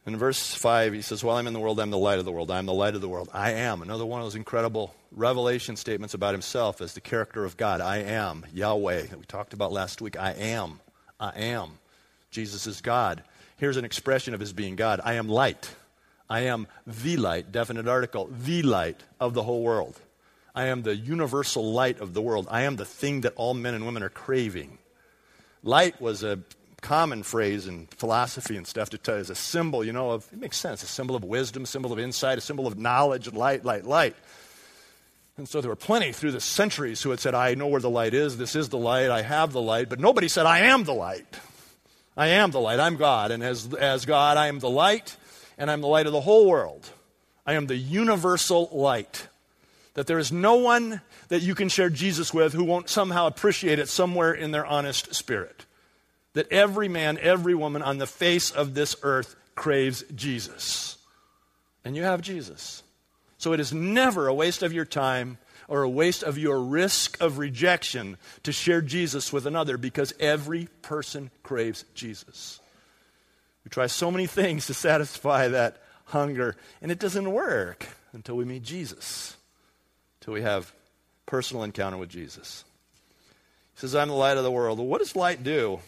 In 0.09 0.17
verse 0.17 0.55
5, 0.55 0.93
he 0.93 1.03
says, 1.03 1.23
While 1.23 1.37
I'm 1.37 1.45
in 1.45 1.53
the 1.53 1.59
world, 1.59 1.79
I'm 1.79 1.91
the 1.91 1.97
light 1.99 2.17
of 2.17 2.25
the 2.25 2.31
world. 2.31 2.49
I'm 2.49 2.65
the 2.65 2.73
light 2.73 2.95
of 2.95 3.01
the 3.01 3.07
world. 3.07 3.29
I 3.31 3.51
am. 3.51 3.83
Another 3.83 4.07
one 4.07 4.21
of 4.21 4.25
those 4.25 4.33
incredible 4.33 4.95
revelation 5.11 5.75
statements 5.75 6.15
about 6.15 6.33
himself 6.33 6.81
as 6.81 6.95
the 6.95 6.99
character 6.99 7.45
of 7.45 7.57
God. 7.57 7.79
I 7.79 7.97
am 7.97 8.43
Yahweh 8.51 9.03
that 9.03 9.19
we 9.19 9.25
talked 9.25 9.53
about 9.53 9.71
last 9.71 10.01
week. 10.01 10.17
I 10.19 10.31
am. 10.31 10.79
I 11.19 11.29
am. 11.39 11.77
Jesus 12.31 12.65
is 12.65 12.81
God. 12.81 13.21
Here's 13.57 13.77
an 13.77 13.85
expression 13.85 14.33
of 14.33 14.39
his 14.39 14.51
being 14.51 14.75
God 14.75 14.99
I 15.03 15.13
am 15.13 15.29
light. 15.29 15.75
I 16.27 16.39
am 16.39 16.65
the 16.87 17.17
light, 17.17 17.51
definite 17.51 17.87
article, 17.87 18.31
the 18.31 18.63
light 18.63 19.03
of 19.19 19.35
the 19.35 19.43
whole 19.43 19.61
world. 19.61 20.01
I 20.55 20.69
am 20.69 20.81
the 20.81 20.95
universal 20.95 21.71
light 21.71 21.99
of 21.99 22.15
the 22.15 22.21
world. 22.23 22.47
I 22.49 22.63
am 22.63 22.77
the 22.77 22.83
thing 22.83 23.21
that 23.21 23.33
all 23.35 23.53
men 23.53 23.75
and 23.75 23.85
women 23.85 24.01
are 24.01 24.09
craving. 24.09 24.79
Light 25.61 26.01
was 26.01 26.23
a 26.23 26.39
common 26.79 27.23
phrase 27.23 27.67
in 27.67 27.87
philosophy 27.87 28.57
and 28.57 28.65
stuff 28.65 28.89
to 28.91 28.97
tell 28.97 29.15
as 29.15 29.29
a 29.29 29.35
symbol, 29.35 29.83
you 29.83 29.93
know, 29.93 30.11
of 30.11 30.27
it 30.31 30.39
makes 30.39 30.57
sense, 30.57 30.83
a 30.83 30.87
symbol 30.87 31.15
of 31.15 31.23
wisdom, 31.23 31.63
a 31.63 31.67
symbol 31.67 31.91
of 31.93 31.99
insight, 31.99 32.37
a 32.37 32.41
symbol 32.41 32.67
of 32.67 32.77
knowledge, 32.77 33.31
light, 33.33 33.63
light, 33.65 33.85
light. 33.85 34.15
And 35.37 35.47
so 35.47 35.61
there 35.61 35.69
were 35.69 35.75
plenty 35.75 36.11
through 36.11 36.31
the 36.31 36.41
centuries 36.41 37.01
who 37.01 37.11
had 37.11 37.19
said, 37.19 37.33
I 37.33 37.55
know 37.55 37.67
where 37.67 37.79
the 37.79 37.89
light 37.89 38.13
is, 38.13 38.37
this 38.37 38.55
is 38.55 38.69
the 38.69 38.77
light, 38.77 39.09
I 39.09 39.21
have 39.21 39.53
the 39.53 39.61
light, 39.61 39.87
but 39.87 39.99
nobody 39.99 40.27
said, 40.27 40.45
I 40.45 40.59
am 40.59 40.83
the 40.83 40.93
light. 40.93 41.39
I 42.17 42.27
am 42.27 42.51
the 42.51 42.59
light, 42.59 42.81
I'm 42.81 42.97
God, 42.97 43.31
and 43.31 43.41
as, 43.41 43.73
as 43.73 44.05
God, 44.05 44.35
I 44.35 44.47
am 44.47 44.59
the 44.59 44.69
light, 44.69 45.15
and 45.57 45.71
I'm 45.71 45.79
the 45.79 45.87
light 45.87 46.07
of 46.07 46.11
the 46.11 46.19
whole 46.19 46.49
world. 46.49 46.89
I 47.45 47.53
am 47.53 47.67
the 47.67 47.77
universal 47.77 48.69
light. 48.73 49.27
That 49.93 50.07
there 50.07 50.19
is 50.19 50.31
no 50.31 50.55
one 50.55 51.01
that 51.29 51.41
you 51.41 51.55
can 51.55 51.69
share 51.69 51.89
Jesus 51.89 52.33
with 52.33 52.53
who 52.53 52.63
won't 52.65 52.89
somehow 52.89 53.27
appreciate 53.27 53.79
it 53.79 53.87
somewhere 53.87 54.33
in 54.33 54.51
their 54.51 54.65
honest 54.65 55.15
spirit. 55.15 55.65
That 56.39 56.53
every 56.53 56.87
man, 56.87 57.17
every 57.21 57.53
woman 57.53 57.81
on 57.81 57.97
the 57.97 58.07
face 58.07 58.49
of 58.49 58.73
this 58.73 58.95
earth 59.03 59.35
craves 59.55 60.05
Jesus. 60.15 60.97
And 61.83 61.97
you 61.97 62.03
have 62.03 62.21
Jesus. 62.21 62.81
So 63.37 63.51
it 63.51 63.59
is 63.59 63.73
never 63.73 64.29
a 64.29 64.33
waste 64.33 64.63
of 64.63 64.71
your 64.71 64.85
time 64.85 65.37
or 65.67 65.81
a 65.83 65.89
waste 65.89 66.23
of 66.23 66.37
your 66.37 66.61
risk 66.61 67.19
of 67.19 67.39
rejection 67.39 68.15
to 68.43 68.53
share 68.53 68.81
Jesus 68.81 69.33
with 69.33 69.45
another 69.45 69.77
because 69.77 70.13
every 70.17 70.69
person 70.81 71.29
craves 71.43 71.83
Jesus. 71.93 72.61
We 73.65 73.69
try 73.69 73.87
so 73.87 74.09
many 74.09 74.25
things 74.25 74.67
to 74.67 74.73
satisfy 74.73 75.49
that 75.49 75.83
hunger, 76.05 76.55
and 76.81 76.89
it 76.89 76.99
doesn't 76.99 77.29
work 77.29 77.85
until 78.13 78.37
we 78.37 78.45
meet 78.45 78.63
Jesus, 78.63 79.35
until 80.21 80.35
we 80.35 80.41
have 80.43 80.71
personal 81.25 81.63
encounter 81.63 81.97
with 81.97 82.07
Jesus. 82.07 82.63
He 83.75 83.81
says, 83.81 83.93
I'm 83.93 84.07
the 84.07 84.13
light 84.13 84.37
of 84.37 84.45
the 84.45 84.51
world. 84.51 84.77
Well, 84.77 84.87
what 84.87 84.99
does 84.99 85.17
light 85.17 85.43
do? 85.43 85.81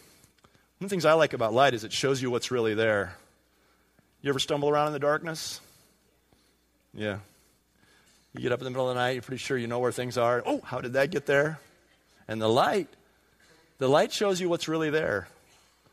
One 0.81 0.85
of 0.85 0.89
the 0.89 0.95
things 0.95 1.05
I 1.05 1.13
like 1.13 1.33
about 1.33 1.53
light 1.53 1.75
is 1.75 1.83
it 1.83 1.93
shows 1.93 2.23
you 2.23 2.31
what's 2.31 2.49
really 2.49 2.73
there. 2.73 3.13
You 4.23 4.29
ever 4.29 4.39
stumble 4.39 4.67
around 4.67 4.87
in 4.87 4.93
the 4.93 4.99
darkness? 4.99 5.61
Yeah. 6.91 7.19
You 8.33 8.41
get 8.41 8.51
up 8.51 8.61
in 8.61 8.63
the 8.63 8.71
middle 8.71 8.89
of 8.89 8.95
the 8.95 8.99
night, 8.99 9.11
you're 9.11 9.21
pretty 9.21 9.37
sure 9.37 9.59
you 9.59 9.67
know 9.67 9.77
where 9.77 9.91
things 9.91 10.17
are. 10.17 10.41
Oh, 10.43 10.59
how 10.61 10.81
did 10.81 10.93
that 10.93 11.11
get 11.11 11.27
there? 11.27 11.59
And 12.27 12.41
the 12.41 12.47
light, 12.47 12.87
the 13.77 13.87
light 13.87 14.11
shows 14.11 14.41
you 14.41 14.49
what's 14.49 14.67
really 14.67 14.89
there. 14.89 15.27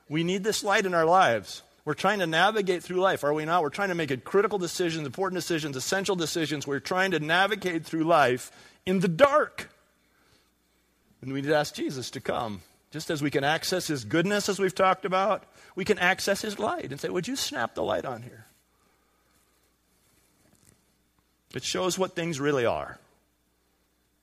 We 0.09 0.25
need 0.25 0.43
this 0.43 0.65
light 0.65 0.87
in 0.87 0.95
our 0.95 1.05
lives. 1.05 1.61
We're 1.85 1.93
trying 1.93 2.21
to 2.21 2.27
navigate 2.27 2.83
through 2.83 3.03
life, 3.03 3.25
are 3.25 3.35
we 3.35 3.45
not? 3.45 3.63
We're 3.63 3.69
trying 3.69 3.91
to 3.91 3.95
make 3.95 4.25
critical 4.25 4.59
decisions, 4.59 5.05
important 5.05 5.39
decisions, 5.39 5.77
essential 5.77 6.17
decisions. 6.17 6.67
We're 6.67 6.81
trying 6.81 7.11
to 7.11 7.21
navigate 7.21 7.85
through 7.85 8.05
life 8.05 8.51
in 8.87 9.01
the 9.01 9.09
dark. 9.09 9.69
And 11.21 11.31
we 11.31 11.43
need 11.43 11.49
to 11.49 11.57
ask 11.57 11.75
Jesus 11.75 12.11
to 12.13 12.23
come. 12.23 12.63
Just 12.91 13.11
as 13.11 13.23
we 13.23 13.31
can 13.31 13.45
access 13.45 13.87
his 13.87 14.05
goodness, 14.05 14.49
as 14.49 14.59
we've 14.59 14.75
talked 14.75 15.05
about, 15.05 15.45
we 15.75 15.85
can 15.85 15.99
access 15.99 16.41
his 16.41 16.59
light 16.59 16.91
and 16.91 17.01
say, 17.01 17.09
Would 17.09 17.29
you 17.29 17.37
snap 17.37 17.75
the 17.75 17.83
light 17.83 18.05
on 18.05 18.23
here? 18.23 18.47
It 21.55 21.65
shows 21.65 21.99
what 21.99 22.15
things 22.15 22.41
really 22.41 22.67
are. 22.67 22.99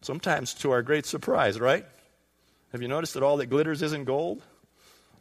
Sometimes 0.01 0.53
to 0.55 0.71
our 0.71 0.81
great 0.81 1.05
surprise, 1.05 1.59
right? 1.59 1.85
Have 2.71 2.81
you 2.81 2.87
noticed 2.87 3.13
that 3.15 3.23
all 3.23 3.37
that 3.37 3.47
glitters 3.47 3.81
isn't 3.81 4.05
gold? 4.05 4.43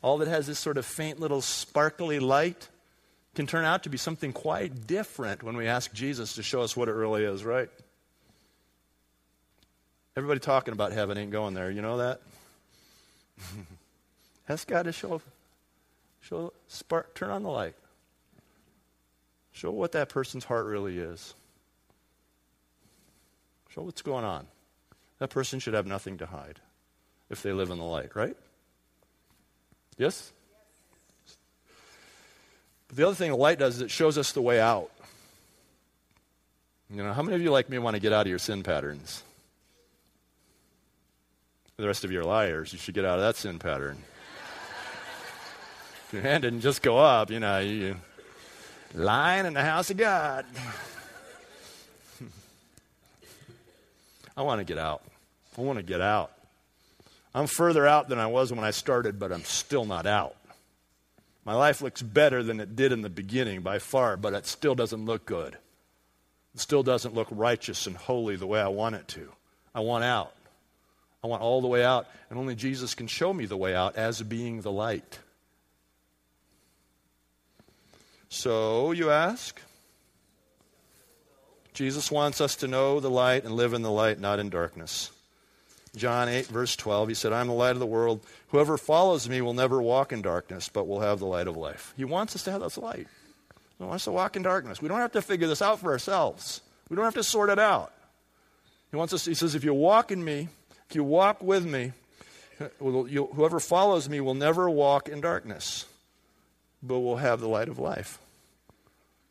All 0.03 0.19
that 0.19 0.29
has 0.29 0.47
this 0.47 0.59
sort 0.59 0.77
of 0.77 0.85
faint 0.85 1.19
little 1.19 1.41
sparkly 1.41 2.19
light 2.19 2.69
can 3.35 3.47
turn 3.47 3.65
out 3.65 3.85
to 3.85 3.89
be 3.89 3.97
something 3.97 4.33
quite 4.33 4.87
different 4.87 5.43
when 5.43 5.57
we 5.57 5.67
ask 5.67 5.93
Jesus 5.93 6.35
to 6.35 6.43
show 6.43 6.63
us 6.63 6.77
what 6.77 6.89
it 6.89 6.93
really 6.93 7.25
is, 7.25 7.45
right? 7.45 7.69
Everybody 10.17 10.41
talking 10.41 10.73
about 10.73 10.93
heaven 10.93 11.19
ain't 11.19 11.33
going 11.33 11.55
there. 11.55 11.71
You 11.71 11.83
know 11.83 11.99
that? 11.99 12.21
Ask 14.49 14.67
God 14.67 14.85
to 14.85 14.93
show, 14.93 15.21
show, 16.21 16.53
spark, 16.69 17.15
turn 17.15 17.31
on 17.31 17.43
the 17.43 17.51
light. 17.51 17.75
Show 19.53 19.71
what 19.71 19.93
that 19.93 20.09
person's 20.09 20.45
heart 20.45 20.67
really 20.67 20.99
is. 20.99 21.35
Show 23.69 23.83
what's 23.83 24.03
going 24.03 24.25
on. 24.25 24.47
That 25.19 25.31
person 25.31 25.59
should 25.61 25.75
have 25.75 25.87
nothing 25.87 26.19
to 26.19 26.27
hide 26.27 26.61
if 27.31 27.43
they 27.43 27.53
live 27.53 27.71
in 27.71 27.79
the 27.79 27.85
light, 27.85 28.15
right? 28.15 28.37
Yes? 29.97 30.33
But 32.89 32.97
the 32.97 33.07
other 33.07 33.15
thing 33.15 33.31
the 33.31 33.37
light 33.37 33.59
does 33.59 33.77
is 33.77 33.83
it 33.83 33.91
shows 33.91 34.19
us 34.19 34.33
the 34.33 34.43
way 34.43 34.61
out. 34.61 34.91
You 36.91 37.03
know, 37.03 37.13
how 37.13 37.23
many 37.23 37.37
of 37.37 37.43
you, 37.43 37.51
like 37.51 37.69
me, 37.69 37.79
want 37.79 37.95
to 37.95 38.01
get 38.01 38.13
out 38.13 38.23
of 38.23 38.31
your 38.31 38.39
sin 38.39 38.63
patterns? 38.63 39.23
The 41.77 41.87
rest 41.89 42.05
of 42.05 42.13
you 42.13 42.21
are 42.21 42.25
liars. 42.25 42.73
You 42.73 42.79
should 42.79 42.95
get 42.95 43.05
out 43.05 43.19
of 43.19 43.25
that 43.25 43.35
sin 43.35 43.59
pattern. 43.59 43.99
your 46.13 46.23
hand 46.23 46.43
didn't 46.43 46.61
just 46.61 46.83
go 46.83 46.99
up, 46.99 47.33
you 47.33 47.41
know, 47.41 47.59
you 47.59 47.97
lying 48.95 49.45
in 49.45 49.55
the 49.55 49.63
house 49.63 49.91
of 49.91 49.97
God. 49.97 50.47
I 54.37 54.43
want 54.43 54.61
to 54.61 54.65
get 54.65 54.79
out. 54.79 55.03
I 55.59 55.63
want 55.63 55.79
to 55.79 55.83
get 55.83 56.01
out. 56.01 56.31
I'm 57.35 57.49
further 57.49 57.85
out 57.85 58.09
than 58.09 58.21
I 58.21 58.29
was 58.29 58.53
when 58.53 58.63
I 58.63 58.71
started, 58.71 59.19
but 59.19 59.33
I'm 59.33 59.43
still 59.43 59.85
not 59.85 60.07
out. 60.07 60.37
My 61.45 61.55
life 61.55 61.83
looks 61.83 62.03
better 62.03 62.45
than 62.45 62.61
it 62.61 62.77
did 62.77 62.93
in 62.93 63.03
the 63.03 63.11
beginning 63.11 63.63
by 63.63 63.81
far, 63.81 64.17
but 64.17 64.33
it 64.33 64.47
still 64.47 64.77
doesn't 64.77 65.05
look 65.05 65.27
good. 65.27 65.59
It 66.55 66.61
still 66.61 66.85
doesn't 66.85 67.15
look 67.15 67.27
righteous 67.33 67.89
and 67.89 67.97
holy 67.97 68.37
the 68.37 68.47
way 68.47 68.61
I 68.61 68.69
want 68.69 68.95
it 68.95 69.09
to. 69.09 69.33
I 69.75 69.81
want 69.81 70.05
out. 70.05 70.33
I 71.25 71.27
want 71.27 71.41
all 71.41 71.63
the 71.63 71.69
way 71.69 71.83
out, 71.83 72.07
and 72.29 72.39
only 72.39 72.55
Jesus 72.55 72.95
can 72.95 73.07
show 73.07 73.33
me 73.33 73.47
the 73.47 73.57
way 73.57 73.75
out 73.75 73.97
as 73.97 74.21
being 74.21 74.61
the 74.61 74.71
light. 74.71 75.21
So, 78.29 78.93
you 78.93 79.11
ask? 79.11 79.59
Jesus 81.73 82.11
wants 82.11 82.43
us 82.43 82.57
to 82.57 82.69
know 82.69 83.01
the 83.01 83.09
light 83.09 83.45
and 83.45 83.55
live 83.55 83.73
in 83.73 83.81
the 83.81 83.91
light, 83.91 84.21
not 84.21 84.39
in 84.39 84.51
darkness. 84.51 85.11
John 85.97 86.29
8, 86.29 86.47
verse 86.47 86.77
12, 86.77 87.09
he 87.09 87.15
said, 87.15 87.33
I'm 87.33 87.47
the 87.47 87.55
light 87.55 87.71
of 87.71 87.79
the 87.79 87.87
world. 87.87 88.21
Whoever 88.49 88.77
follows 88.77 89.27
me 89.27 89.41
will 89.41 89.55
never 89.55 89.81
walk 89.81 90.13
in 90.13 90.21
darkness, 90.21 90.69
but 90.69 90.87
will 90.87 91.01
have 91.01 91.21
the 91.21 91.27
light 91.27 91.47
of 91.47 91.57
life. 91.57 91.95
He 91.97 92.05
wants 92.05 92.37
us 92.37 92.43
to 92.43 92.53
have 92.53 92.61
this 92.61 92.77
light. 92.77 93.07
He 93.79 93.85
wants 93.85 94.03
us 94.03 94.05
to 94.05 94.13
walk 94.13 94.37
in 94.37 94.43
darkness. 94.43 94.83
We 94.83 94.89
don't 94.89 94.99
have 94.99 95.13
to 95.13 95.23
figure 95.23 95.49
this 95.49 95.63
out 95.63 95.81
for 95.81 95.91
ourselves. 95.91 96.61
We 96.91 96.97
don't 96.97 97.07
have 97.07 97.15
to 97.15 97.25
sort 97.25 97.49
it 97.49 97.59
out. 97.59 97.93
He 98.91 98.97
wants 98.99 99.15
us, 99.15 99.25
he 99.25 99.35
says, 99.35 99.55
if 99.55 99.65
you 99.65 99.73
walk 99.73 100.13
in 100.13 100.23
me, 100.23 100.49
you 100.95 101.05
walk 101.05 101.43
with 101.43 101.65
me, 101.65 101.93
whoever 102.79 103.61
follows 103.61 104.09
me 104.09 104.21
will 104.21 104.35
never 104.35 104.69
walk 104.71 105.09
in 105.09 105.21
darkness, 105.21 105.87
but 106.83 107.01
will 107.01 107.17
have 107.17 107.41
the 107.41 107.49
light 107.49 107.69
of 107.69 107.79
life. 107.79 108.19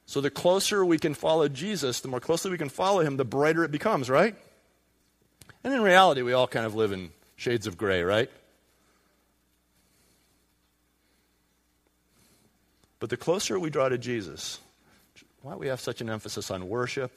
So 0.05 0.19
the 0.21 0.29
closer 0.29 0.83
we 0.83 0.97
can 0.97 1.13
follow 1.13 1.47
Jesus, 1.47 2.01
the 2.01 2.07
more 2.09 2.19
closely 2.19 2.51
we 2.51 2.57
can 2.57 2.69
follow 2.69 2.99
him, 2.99 3.17
the 3.17 3.25
brighter 3.25 3.63
it 3.63 3.71
becomes, 3.71 4.09
right? 4.09 4.35
And 5.63 5.73
in 5.73 5.81
reality, 5.81 6.21
we 6.21 6.33
all 6.33 6.47
kind 6.47 6.65
of 6.65 6.75
live 6.75 6.91
in 6.91 7.11
shades 7.37 7.67
of 7.67 7.77
gray, 7.77 8.03
right? 8.03 8.29
But 12.99 13.09
the 13.09 13.17
closer 13.17 13.57
we 13.57 13.69
draw 13.69 13.89
to 13.89 13.97
Jesus, 13.97 14.59
why 15.41 15.53
do 15.53 15.59
we 15.59 15.67
have 15.67 15.79
such 15.79 16.01
an 16.01 16.09
emphasis 16.09 16.51
on 16.51 16.67
worship, 16.67 17.11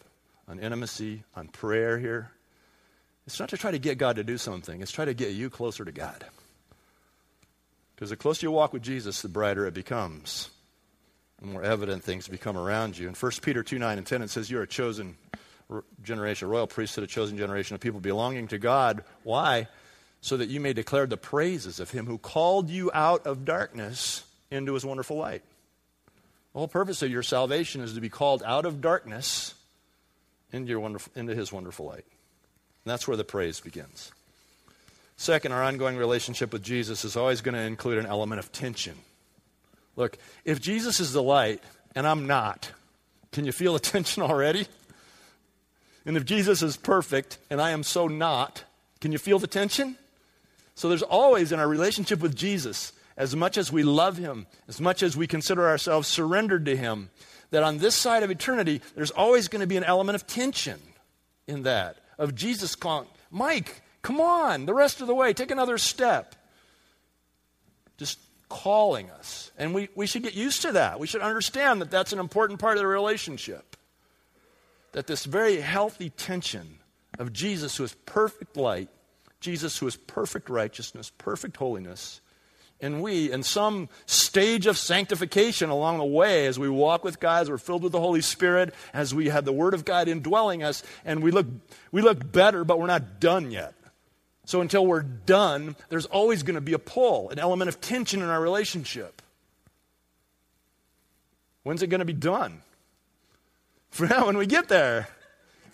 on 0.49 0.59
intimacy, 0.61 1.25
on 1.35 1.49
prayer 1.49 1.99
here, 1.99 2.31
it's 3.27 3.41
not 3.41 3.49
to 3.51 3.57
try 3.57 3.71
to 3.71 3.79
get 3.79 3.99
God 3.99 4.17
to 4.17 4.25
do 4.25 4.39
something, 4.39 4.81
it's 4.81 4.93
try 4.93 5.05
to 5.05 5.15
get 5.15 5.33
you 5.33 5.51
closer 5.51 5.85
to 5.85 5.93
God. 5.93 6.25
Because 7.95 8.11
the 8.11 8.17
closer 8.17 8.47
you 8.47 8.51
walk 8.51 8.73
with 8.73 8.83
Jesus, 8.83 9.23
the 9.23 9.29
brighter 9.29 9.67
it 9.67 9.75
becomes 9.75 10.51
the 11.41 11.47
more 11.47 11.63
evident 11.63 12.03
things 12.03 12.29
become 12.29 12.57
around 12.57 12.97
you. 12.97 13.09
In 13.09 13.15
1 13.15 13.33
Peter 13.43 13.63
2 13.63 13.79
9 13.79 13.99
and 13.99 14.07
10, 14.07 14.23
it 14.23 14.31
says, 14.31 14.51
You're 14.51 14.63
a 14.63 14.67
chosen 14.67 15.17
generation, 16.03 16.49
a 16.49 16.51
royal 16.51 16.67
priesthood, 16.67 17.05
a 17.05 17.07
chosen 17.07 17.37
generation 17.37 17.75
of 17.75 17.81
people 17.81 18.01
belonging 18.01 18.49
to 18.49 18.59
God. 18.59 19.05
Why? 19.23 19.69
So 20.21 20.37
that 20.39 20.49
you 20.49 20.61
may 20.61 20.73
declare 20.73 21.07
the 21.07 21.17
praises 21.17 21.79
of 21.81 21.91
him 21.91 22.07
who 22.07 22.19
called 22.19 22.71
you 22.71 22.91
out 22.95 23.27
of 23.27 23.45
darkness 23.45 24.25
into 24.51 24.75
his 24.75 24.85
wonderful 24.85 25.19
light. 25.19 25.43
The 26.53 26.61
whole 26.61 26.69
purpose 26.69 27.03
of 27.03 27.11
your 27.11 27.23
salvation 27.23 27.83
is 27.83 27.95
to 27.95 28.01
be 28.01 28.09
called 28.09 28.43
out 28.43 28.65
of 28.65 28.81
darkness 28.81 29.55
into, 30.53 30.71
your 30.71 30.81
wonderful, 30.81 31.13
into 31.15 31.35
his 31.35 31.53
wonderful 31.53 31.87
light. 31.87 32.07
And 32.87 32.93
that's 32.93 33.09
where 33.09 33.17
the 33.17 33.25
praise 33.25 33.59
begins. 33.59 34.13
Second, 35.17 35.51
our 35.51 35.65
ongoing 35.65 35.97
relationship 35.97 36.53
with 36.53 36.63
Jesus 36.63 37.05
is 37.05 37.17
always 37.17 37.41
going 37.41 37.57
to 37.57 37.61
include 37.61 37.99
an 37.99 38.07
element 38.07 38.39
of 38.39 38.53
tension. 38.53 38.95
Look, 39.97 40.19
if 40.45 40.61
Jesus 40.61 41.01
is 41.01 41.13
the 41.13 41.23
light 41.23 41.61
and 41.97 42.07
I'm 42.07 42.29
not, 42.29 42.71
can 43.33 43.45
you 43.45 43.51
feel 43.51 43.73
the 43.73 43.81
tension 43.81 44.23
already? 44.23 44.69
And 46.05 46.17
if 46.17 46.25
Jesus 46.25 46.63
is 46.63 46.77
perfect 46.77 47.39
and 47.51 47.61
I 47.61 47.71
am 47.71 47.83
so 47.83 48.07
not, 48.07 48.63
can 49.01 49.11
you 49.11 49.19
feel 49.19 49.41
the 49.41 49.49
tension? 49.49 49.97
So 50.77 50.89
there's 50.89 51.03
always 51.03 51.51
in 51.51 51.59
our 51.59 51.67
relationship 51.67 52.21
with 52.21 52.37
Jesus, 52.37 52.93
as 53.17 53.35
much 53.35 53.59
as 53.59 53.73
we 53.73 53.83
love 53.83 54.17
him, 54.17 54.47
as 54.69 54.81
much 54.81 55.03
as 55.03 55.17
we 55.17 55.27
consider 55.27 55.67
ourselves 55.67 56.07
surrendered 56.07 56.67
to 56.67 56.77
him, 56.77 57.11
that 57.51 57.65
on 57.65 57.79
this 57.79 57.97
side 57.97 58.23
of 58.23 58.31
eternity, 58.31 58.81
there's 58.95 59.11
always 59.11 59.49
going 59.49 59.61
to 59.61 59.67
be 59.67 59.77
an 59.77 59.83
element 59.83 60.15
of 60.15 60.29
tension 60.29 60.79
in 61.49 61.65
that. 61.65 61.97
Of 62.19 62.35
Jesus 62.35 62.75
calling, 62.75 63.09
Mike, 63.31 63.83
come 64.03 64.21
on, 64.21 64.67
the 64.67 64.75
rest 64.75 65.01
of 65.01 65.07
the 65.07 65.15
way, 65.15 65.33
take 65.33 65.51
another 65.51 65.79
step. 65.79 66.35
Just 67.99 68.19
calling 68.49 69.11
us. 69.11 69.51
And 69.59 69.75
we, 69.75 69.89
we 69.95 70.07
should 70.07 70.23
get 70.23 70.35
used 70.35 70.63
to 70.63 70.73
that. 70.73 71.01
We 71.01 71.07
should 71.07 71.23
understand 71.23 71.81
that 71.81 71.91
that's 71.91 72.13
an 72.13 72.19
important 72.19 72.61
part 72.61 72.77
of 72.77 72.81
the 72.81 72.87
relationship. 72.87 73.77
That 74.93 75.07
this 75.07 75.25
very 75.25 75.61
healthy 75.61 76.11
tension 76.11 76.79
of 77.19 77.33
Jesus, 77.33 77.77
who 77.77 77.85
is 77.85 77.95
perfect 78.07 78.57
light, 78.57 78.89
Jesus, 79.41 79.77
who 79.79 79.87
is 79.87 79.97
perfect 79.97 80.49
righteousness, 80.49 81.13
perfect 81.19 81.57
holiness, 81.57 82.21
and 82.81 83.03
we, 83.03 83.33
in 83.33 83.43
some 83.43 83.89
stage 84.05 84.67
of 84.67 84.77
sanctification 84.77 85.71
along 85.71 85.99
the 85.99 86.05
way, 86.05 86.47
as 86.47 86.59
we 86.59 86.69
walk 86.69 87.05
with 87.05 87.19
God, 87.19 87.43
as 87.43 87.51
we're 87.51 87.59
filled 87.59 87.83
with 87.83 87.93
the 87.93 88.01
Holy 88.01 88.21
Spirit, 88.21 88.75
as 88.93 89.15
we 89.15 89.29
have 89.29 89.45
the 89.45 89.53
Word 89.53 89.73
of 89.73 89.85
God 89.85 90.09
indwelling 90.09 90.63
us, 90.63 90.83
and 91.05 91.23
we 91.23 91.31
look, 91.31 91.47
we 91.91 92.03
look 92.03 92.31
better, 92.33 92.65
but 92.65 92.79
we're 92.79 92.87
not 92.87 93.19
done 93.19 93.51
yet. 93.51 93.75
So 94.45 94.61
until 94.61 94.87
we're 94.87 95.03
done, 95.03 95.75
there's 95.89 96.07
always 96.07 96.43
going 96.43 96.55
to 96.55 96.61
be 96.61 96.75
a 96.75 96.79
pull, 96.79 97.31
an 97.31 97.39
element 97.39 97.69
of 97.69 97.81
tension 97.81 98.21
in 98.23 98.29
our 98.29 98.41
relationship. 98.41 99.23
When's 101.63 101.83
it 101.83 101.89
going 101.89 102.01
to 102.01 102.05
be 102.05 102.13
done? 102.13 102.61
For 103.91 104.07
now, 104.09 104.27
when 104.27 104.37
we 104.37 104.47
get 104.47 104.69
there, 104.69 105.09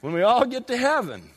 when 0.01 0.15
we 0.15 0.23
all 0.23 0.47
get 0.47 0.69
to 0.69 0.77
heaven. 0.77 1.31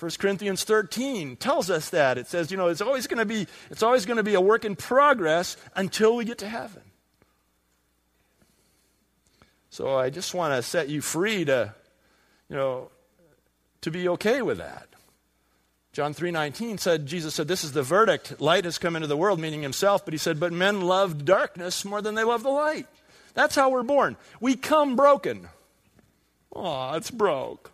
1 0.00 0.12
Corinthians 0.18 0.64
13 0.64 1.36
tells 1.36 1.68
us 1.68 1.90
that. 1.90 2.16
It 2.16 2.26
says, 2.26 2.50
you 2.50 2.56
know, 2.56 2.68
it's 2.68 2.80
always 2.80 3.06
going 3.06 3.18
to 3.18 3.26
be 3.26 3.46
it's 3.70 3.82
always 3.82 4.06
going 4.06 4.16
to 4.16 4.22
be 4.22 4.34
a 4.34 4.40
work 4.40 4.64
in 4.64 4.74
progress 4.74 5.58
until 5.76 6.16
we 6.16 6.24
get 6.24 6.38
to 6.38 6.48
heaven. 6.48 6.82
So 9.68 9.96
I 9.96 10.08
just 10.08 10.32
want 10.32 10.54
to 10.54 10.62
set 10.62 10.88
you 10.88 11.02
free 11.02 11.44
to, 11.44 11.74
you 12.48 12.56
know, 12.56 12.90
to 13.82 13.90
be 13.90 14.08
okay 14.08 14.40
with 14.40 14.56
that. 14.56 14.88
John 15.92 16.14
3:19 16.14 16.80
said 16.80 17.04
Jesus 17.04 17.34
said 17.34 17.46
this 17.46 17.62
is 17.62 17.72
the 17.72 17.82
verdict 17.82 18.40
light 18.40 18.64
has 18.64 18.78
come 18.78 18.96
into 18.96 19.08
the 19.08 19.16
world 19.16 19.38
meaning 19.38 19.62
himself 19.62 20.04
but 20.04 20.14
he 20.14 20.18
said 20.18 20.40
but 20.40 20.52
men 20.52 20.82
loved 20.82 21.24
darkness 21.24 21.84
more 21.84 22.00
than 22.00 22.14
they 22.14 22.24
love 22.24 22.42
the 22.42 22.48
light. 22.48 22.86
That's 23.34 23.54
how 23.54 23.68
we're 23.68 23.82
born. 23.82 24.16
We 24.40 24.56
come 24.56 24.96
broken. 24.96 25.48
Oh, 26.54 26.94
it's 26.94 27.10
broke. 27.10 27.69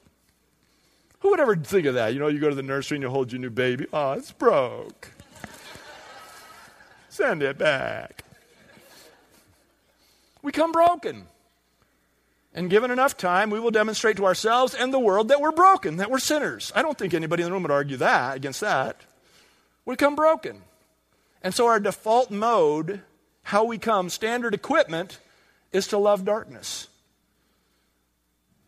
Who 1.26 1.30
would 1.30 1.40
ever 1.40 1.56
think 1.56 1.86
of 1.86 1.94
that? 1.94 2.14
You 2.14 2.20
know, 2.20 2.28
you 2.28 2.38
go 2.38 2.50
to 2.50 2.54
the 2.54 2.62
nursery 2.62 2.98
and 2.98 3.02
you 3.02 3.10
hold 3.10 3.32
your 3.32 3.40
new 3.40 3.50
baby. 3.50 3.84
Oh, 3.92 4.12
it's 4.12 4.30
broke. 4.30 5.10
Send 7.08 7.42
it 7.42 7.58
back. 7.58 8.22
We 10.40 10.52
come 10.52 10.70
broken. 10.70 11.26
And 12.54 12.70
given 12.70 12.92
enough 12.92 13.16
time, 13.16 13.50
we 13.50 13.58
will 13.58 13.72
demonstrate 13.72 14.18
to 14.18 14.24
ourselves 14.24 14.72
and 14.72 14.94
the 14.94 15.00
world 15.00 15.26
that 15.30 15.40
we're 15.40 15.50
broken, 15.50 15.96
that 15.96 16.12
we're 16.12 16.20
sinners. 16.20 16.70
I 16.76 16.82
don't 16.82 16.96
think 16.96 17.12
anybody 17.12 17.42
in 17.42 17.48
the 17.48 17.52
room 17.52 17.62
would 17.64 17.72
argue 17.72 17.96
that 17.96 18.36
against 18.36 18.60
that. 18.60 19.00
We 19.84 19.96
come 19.96 20.14
broken. 20.14 20.62
And 21.42 21.52
so 21.52 21.66
our 21.66 21.80
default 21.80 22.30
mode, 22.30 23.02
how 23.42 23.64
we 23.64 23.78
come, 23.78 24.10
standard 24.10 24.54
equipment, 24.54 25.18
is 25.72 25.88
to 25.88 25.98
love 25.98 26.24
darkness. 26.24 26.86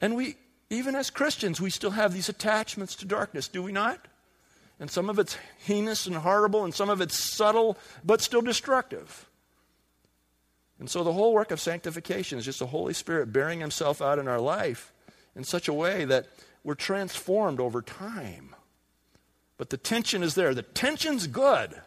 And 0.00 0.16
we, 0.16 0.34
even 0.70 0.94
as 0.94 1.10
Christians, 1.10 1.60
we 1.60 1.70
still 1.70 1.92
have 1.92 2.12
these 2.12 2.28
attachments 2.28 2.94
to 2.96 3.06
darkness, 3.06 3.48
do 3.48 3.62
we 3.62 3.72
not? 3.72 4.06
And 4.80 4.90
some 4.90 5.10
of 5.10 5.18
it's 5.18 5.36
heinous 5.64 6.06
and 6.06 6.16
horrible, 6.16 6.64
and 6.64 6.74
some 6.74 6.90
of 6.90 7.00
it's 7.00 7.18
subtle, 7.18 7.78
but 8.04 8.20
still 8.20 8.42
destructive. 8.42 9.28
And 10.78 10.88
so 10.88 11.02
the 11.02 11.12
whole 11.12 11.32
work 11.32 11.50
of 11.50 11.60
sanctification 11.60 12.38
is 12.38 12.44
just 12.44 12.60
the 12.60 12.66
Holy 12.66 12.94
Spirit 12.94 13.32
bearing 13.32 13.60
Himself 13.60 14.00
out 14.00 14.18
in 14.18 14.28
our 14.28 14.40
life 14.40 14.92
in 15.34 15.42
such 15.42 15.68
a 15.68 15.72
way 15.72 16.04
that 16.04 16.26
we're 16.62 16.74
transformed 16.74 17.60
over 17.60 17.82
time. 17.82 18.54
But 19.56 19.70
the 19.70 19.76
tension 19.76 20.22
is 20.22 20.34
there. 20.34 20.54
The 20.54 20.62
tension's 20.62 21.26
good. 21.26 21.80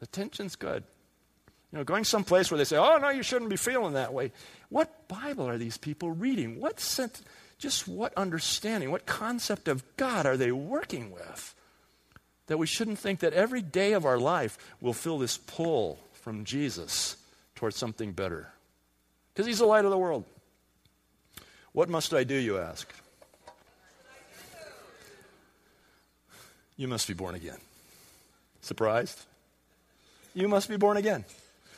The 0.00 0.06
tension's 0.08 0.56
good. 0.56 0.82
You 1.72 1.78
know, 1.78 1.84
going 1.84 2.04
someplace 2.04 2.50
where 2.50 2.58
they 2.58 2.64
say, 2.64 2.76
oh, 2.76 2.98
no, 2.98 3.08
you 3.08 3.22
shouldn't 3.22 3.48
be 3.48 3.56
feeling 3.56 3.94
that 3.94 4.12
way. 4.12 4.32
What 4.68 5.08
Bible 5.08 5.48
are 5.48 5.56
these 5.56 5.78
people 5.78 6.10
reading? 6.10 6.60
What 6.60 6.78
just 7.58 7.88
what 7.88 8.12
understanding, 8.14 8.90
what 8.90 9.06
concept 9.06 9.68
of 9.68 9.82
God 9.96 10.26
are 10.26 10.36
they 10.36 10.52
working 10.52 11.10
with? 11.12 11.54
That 12.48 12.58
we 12.58 12.66
shouldn't 12.66 12.98
think 12.98 13.20
that 13.20 13.32
every 13.32 13.62
day 13.62 13.92
of 13.92 14.04
our 14.04 14.18
life 14.18 14.58
will 14.80 14.92
feel 14.92 15.18
this 15.18 15.38
pull 15.38 15.98
from 16.12 16.44
Jesus 16.44 17.16
towards 17.54 17.76
something 17.76 18.12
better. 18.12 18.48
Because 19.32 19.46
he's 19.46 19.60
the 19.60 19.66
light 19.66 19.84
of 19.84 19.90
the 19.90 19.98
world. 19.98 20.24
What 21.72 21.88
must 21.88 22.12
I 22.12 22.24
do, 22.24 22.34
you 22.34 22.58
ask? 22.58 22.92
You 26.76 26.88
must 26.88 27.08
be 27.08 27.14
born 27.14 27.34
again. 27.34 27.58
Surprised? 28.60 29.24
You 30.34 30.48
must 30.48 30.68
be 30.68 30.76
born 30.76 30.96
again. 30.96 31.24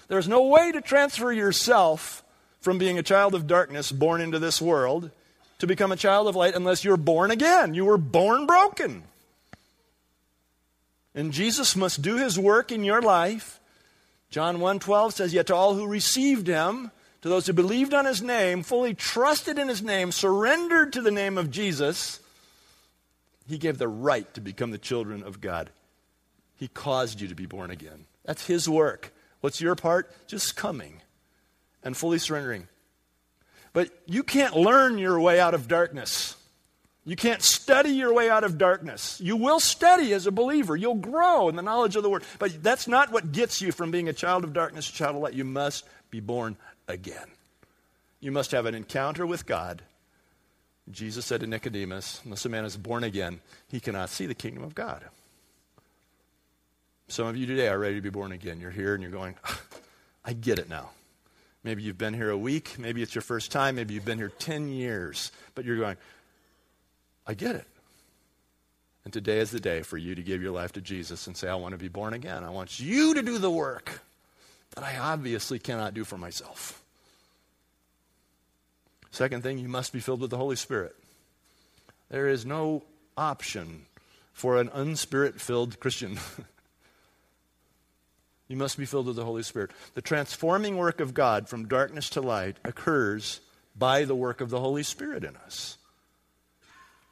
There's 0.08 0.28
no 0.28 0.46
way 0.46 0.72
to 0.72 0.80
transfer 0.80 1.32
yourself 1.32 2.22
from 2.60 2.78
being 2.78 2.98
a 2.98 3.02
child 3.02 3.34
of 3.34 3.46
darkness 3.46 3.92
born 3.92 4.20
into 4.20 4.38
this 4.38 4.60
world 4.60 5.10
to 5.58 5.66
become 5.66 5.92
a 5.92 5.96
child 5.96 6.28
of 6.28 6.36
light 6.36 6.54
unless 6.54 6.84
you're 6.84 6.96
born 6.96 7.30
again. 7.30 7.74
You 7.74 7.84
were 7.84 7.98
born 7.98 8.46
broken. 8.46 9.04
And 11.14 11.32
Jesus 11.32 11.76
must 11.76 12.02
do 12.02 12.16
his 12.16 12.38
work 12.38 12.72
in 12.72 12.84
your 12.84 13.00
life 13.00 13.60
John 14.34 14.58
1:12 14.58 15.14
says, 15.14 15.32
"Yet 15.32 15.46
to 15.46 15.54
all 15.54 15.74
who 15.74 15.86
received 15.86 16.48
him, 16.48 16.90
to 17.22 17.28
those 17.28 17.46
who 17.46 17.52
believed 17.52 17.94
on 17.94 18.04
his 18.04 18.20
name, 18.20 18.64
fully 18.64 18.92
trusted 18.92 19.60
in 19.60 19.68
his 19.68 19.80
name, 19.80 20.10
surrendered 20.10 20.92
to 20.92 21.00
the 21.00 21.12
name 21.12 21.38
of 21.38 21.52
Jesus, 21.52 22.18
he 23.46 23.58
gave 23.58 23.78
the 23.78 23.86
right 23.86 24.34
to 24.34 24.40
become 24.40 24.72
the 24.72 24.76
children 24.76 25.22
of 25.22 25.40
God. 25.40 25.70
He 26.56 26.66
caused 26.66 27.20
you 27.20 27.28
to 27.28 27.34
be 27.36 27.46
born 27.46 27.70
again. 27.70 28.06
That's 28.24 28.46
his 28.46 28.68
work. 28.68 29.12
What's 29.44 29.60
your 29.60 29.74
part? 29.74 30.10
Just 30.26 30.56
coming 30.56 31.02
and 31.82 31.94
fully 31.94 32.18
surrendering. 32.18 32.66
But 33.74 33.90
you 34.06 34.22
can't 34.22 34.56
learn 34.56 34.96
your 34.96 35.20
way 35.20 35.38
out 35.38 35.52
of 35.52 35.68
darkness. 35.68 36.34
You 37.04 37.14
can't 37.14 37.42
study 37.42 37.90
your 37.90 38.14
way 38.14 38.30
out 38.30 38.42
of 38.42 38.56
darkness. 38.56 39.20
You 39.20 39.36
will 39.36 39.60
study 39.60 40.14
as 40.14 40.26
a 40.26 40.32
believer. 40.32 40.76
You'll 40.76 40.94
grow 40.94 41.50
in 41.50 41.56
the 41.56 41.62
knowledge 41.62 41.94
of 41.94 42.02
the 42.02 42.08
Word. 42.08 42.24
But 42.38 42.62
that's 42.62 42.88
not 42.88 43.12
what 43.12 43.32
gets 43.32 43.60
you 43.60 43.70
from 43.70 43.90
being 43.90 44.08
a 44.08 44.14
child 44.14 44.44
of 44.44 44.54
darkness, 44.54 44.88
a 44.88 44.94
child 44.94 45.16
of 45.16 45.20
light. 45.20 45.34
You 45.34 45.44
must 45.44 45.84
be 46.08 46.20
born 46.20 46.56
again. 46.88 47.26
You 48.20 48.32
must 48.32 48.52
have 48.52 48.64
an 48.64 48.74
encounter 48.74 49.26
with 49.26 49.44
God. 49.44 49.82
Jesus 50.90 51.26
said 51.26 51.40
to 51.40 51.46
Nicodemus, 51.46 52.22
unless 52.24 52.46
a 52.46 52.48
man 52.48 52.64
is 52.64 52.78
born 52.78 53.04
again, 53.04 53.40
he 53.68 53.78
cannot 53.78 54.08
see 54.08 54.24
the 54.24 54.34
kingdom 54.34 54.64
of 54.64 54.74
God. 54.74 55.04
Some 57.08 57.26
of 57.26 57.36
you 57.36 57.46
today 57.46 57.68
are 57.68 57.78
ready 57.78 57.96
to 57.96 58.00
be 58.00 58.10
born 58.10 58.32
again. 58.32 58.60
You're 58.60 58.70
here 58.70 58.94
and 58.94 59.02
you're 59.02 59.12
going, 59.12 59.34
I 60.24 60.32
get 60.32 60.58
it 60.58 60.68
now. 60.68 60.90
Maybe 61.62 61.82
you've 61.82 61.98
been 61.98 62.14
here 62.14 62.30
a 62.30 62.36
week. 62.36 62.78
Maybe 62.78 63.02
it's 63.02 63.14
your 63.14 63.22
first 63.22 63.50
time. 63.50 63.76
Maybe 63.76 63.94
you've 63.94 64.04
been 64.04 64.18
here 64.18 64.32
10 64.38 64.68
years. 64.68 65.32
But 65.54 65.64
you're 65.64 65.78
going, 65.78 65.96
I 67.26 67.34
get 67.34 67.56
it. 67.56 67.66
And 69.04 69.12
today 69.12 69.38
is 69.38 69.50
the 69.50 69.60
day 69.60 69.82
for 69.82 69.98
you 69.98 70.14
to 70.14 70.22
give 70.22 70.42
your 70.42 70.52
life 70.52 70.72
to 70.72 70.80
Jesus 70.80 71.26
and 71.26 71.36
say, 71.36 71.48
I 71.48 71.54
want 71.54 71.72
to 71.72 71.78
be 71.78 71.88
born 71.88 72.14
again. 72.14 72.42
I 72.42 72.50
want 72.50 72.80
you 72.80 73.14
to 73.14 73.22
do 73.22 73.38
the 73.38 73.50
work 73.50 74.00
that 74.74 74.84
I 74.84 74.96
obviously 74.98 75.58
cannot 75.58 75.94
do 75.94 76.04
for 76.04 76.16
myself. 76.16 76.82
Second 79.10 79.42
thing, 79.42 79.58
you 79.58 79.68
must 79.68 79.92
be 79.92 80.00
filled 80.00 80.20
with 80.20 80.30
the 80.30 80.38
Holy 80.38 80.56
Spirit. 80.56 80.96
There 82.10 82.28
is 82.28 82.44
no 82.44 82.82
option 83.16 83.86
for 84.32 84.58
an 84.58 84.68
unspirit 84.70 85.40
filled 85.40 85.78
Christian. 85.80 86.18
you 88.48 88.56
must 88.56 88.76
be 88.76 88.84
filled 88.84 89.06
with 89.06 89.16
the 89.16 89.24
Holy 89.24 89.42
Spirit. 89.42 89.70
The 89.94 90.02
transforming 90.02 90.76
work 90.76 91.00
of 91.00 91.14
God 91.14 91.48
from 91.48 91.66
darkness 91.66 92.10
to 92.10 92.20
light 92.20 92.56
occurs 92.64 93.40
by 93.76 94.04
the 94.04 94.14
work 94.14 94.40
of 94.40 94.50
the 94.50 94.60
Holy 94.60 94.82
Spirit 94.82 95.24
in 95.24 95.36
us. 95.36 95.78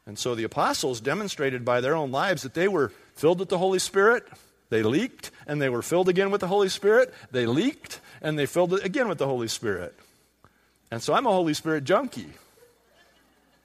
And 0.06 0.18
so 0.18 0.34
the 0.34 0.44
apostles 0.44 1.00
demonstrated 1.00 1.64
by 1.64 1.80
their 1.80 1.94
own 1.94 2.10
lives 2.10 2.42
that 2.42 2.54
they 2.54 2.68
were 2.68 2.92
filled 3.14 3.38
with 3.38 3.48
the 3.48 3.58
Holy 3.58 3.78
Spirit. 3.78 4.26
They 4.68 4.82
leaked 4.82 5.30
and 5.46 5.60
they 5.60 5.68
were 5.68 5.82
filled 5.82 6.08
again 6.08 6.30
with 6.30 6.40
the 6.40 6.48
Holy 6.48 6.68
Spirit. 6.68 7.14
They 7.30 7.46
leaked 7.46 8.00
and 8.20 8.38
they 8.38 8.46
filled 8.46 8.74
again 8.74 9.08
with 9.08 9.18
the 9.18 9.26
Holy 9.26 9.48
Spirit. 9.48 9.94
And 10.90 11.02
so 11.02 11.14
I'm 11.14 11.26
a 11.26 11.30
Holy 11.30 11.54
Spirit 11.54 11.84
junkie. 11.84 12.32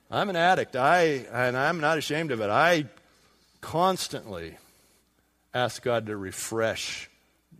I'm 0.10 0.30
an 0.30 0.36
addict. 0.36 0.76
I 0.76 1.26
and 1.34 1.58
I'm 1.58 1.82
not 1.82 1.98
ashamed 1.98 2.32
of 2.32 2.40
it. 2.40 2.50
I 2.50 2.86
constantly 3.60 4.58
ask 5.54 5.82
God 5.82 6.06
to 6.06 6.16
refresh 6.16 7.10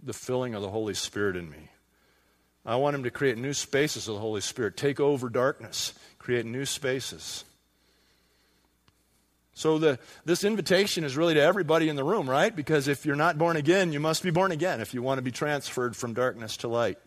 the 0.04 0.14
filling 0.14 0.56
of 0.56 0.62
the 0.62 0.70
Holy 0.70 0.94
Spirit 0.94 1.36
in 1.36 1.50
me. 1.50 1.70
I 2.66 2.76
want 2.76 2.96
him 2.96 3.04
to 3.04 3.12
create 3.12 3.38
new 3.38 3.54
spaces 3.54 4.08
of 4.08 4.16
the 4.16 4.20
Holy 4.20 4.42
Spirit, 4.42 4.76
take 4.76 5.00
over 5.00 5.30
darkness, 5.30 5.94
create 6.20 6.46
new 6.46 6.66
spaces. 6.66 7.46
So 9.54 9.80
the, 9.80 10.00
this 10.26 10.44
invitation 10.44 11.04
is 11.04 11.18
really 11.18 11.34
to 11.34 11.42
everybody 11.42 11.90
in 11.90 11.96
the 11.96 12.04
room, 12.04 12.30
right? 12.30 12.56
Because 12.56 12.88
if 12.88 13.06
you're 13.06 13.16
not 13.16 13.38
born 13.38 13.58
again, 13.58 13.92
you 13.92 14.00
must 14.00 14.22
be 14.22 14.30
born 14.30 14.52
again 14.52 14.82
if 14.82 14.94
you 14.94 15.02
want 15.02 15.18
to 15.18 15.24
be 15.24 15.32
transferred 15.32 15.96
from 15.96 16.14
darkness 16.14 16.58
to 16.58 16.68
light. 16.68 17.00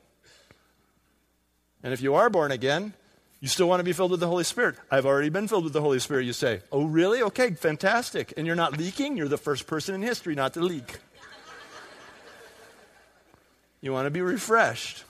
And 1.82 1.92
if 1.92 2.02
you 2.02 2.14
are 2.14 2.28
born 2.28 2.50
again, 2.50 2.94
you 3.40 3.48
still 3.48 3.68
want 3.68 3.80
to 3.80 3.84
be 3.84 3.92
filled 3.92 4.10
with 4.10 4.20
the 4.20 4.26
Holy 4.26 4.44
Spirit. 4.44 4.76
I've 4.90 5.06
already 5.06 5.28
been 5.28 5.46
filled 5.46 5.64
with 5.64 5.72
the 5.72 5.80
Holy 5.80 5.98
Spirit, 5.98 6.24
you 6.24 6.32
say. 6.32 6.60
Oh, 6.72 6.84
really? 6.84 7.22
Okay, 7.22 7.52
fantastic. 7.52 8.34
And 8.36 8.46
you're 8.46 8.56
not 8.56 8.76
leaking? 8.76 9.16
You're 9.16 9.28
the 9.28 9.38
first 9.38 9.66
person 9.66 9.94
in 9.94 10.02
history 10.02 10.34
not 10.34 10.54
to 10.54 10.60
leak. 10.60 10.98
You 13.80 13.92
want 13.92 14.06
to 14.06 14.10
be 14.10 14.20
refreshed. 14.20 15.04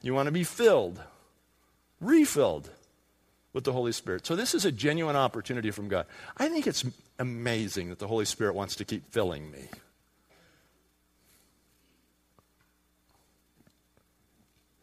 You 0.00 0.14
want 0.14 0.26
to 0.26 0.32
be 0.32 0.44
filled, 0.44 1.00
refilled 2.00 2.70
with 3.52 3.64
the 3.64 3.72
Holy 3.72 3.92
Spirit. 3.92 4.26
So, 4.26 4.34
this 4.34 4.54
is 4.54 4.64
a 4.64 4.72
genuine 4.72 5.16
opportunity 5.16 5.70
from 5.70 5.88
God. 5.88 6.06
I 6.36 6.48
think 6.48 6.66
it's 6.66 6.84
amazing 7.18 7.90
that 7.90 7.98
the 7.98 8.08
Holy 8.08 8.24
Spirit 8.24 8.54
wants 8.54 8.76
to 8.76 8.84
keep 8.84 9.10
filling 9.12 9.50
me. 9.50 9.68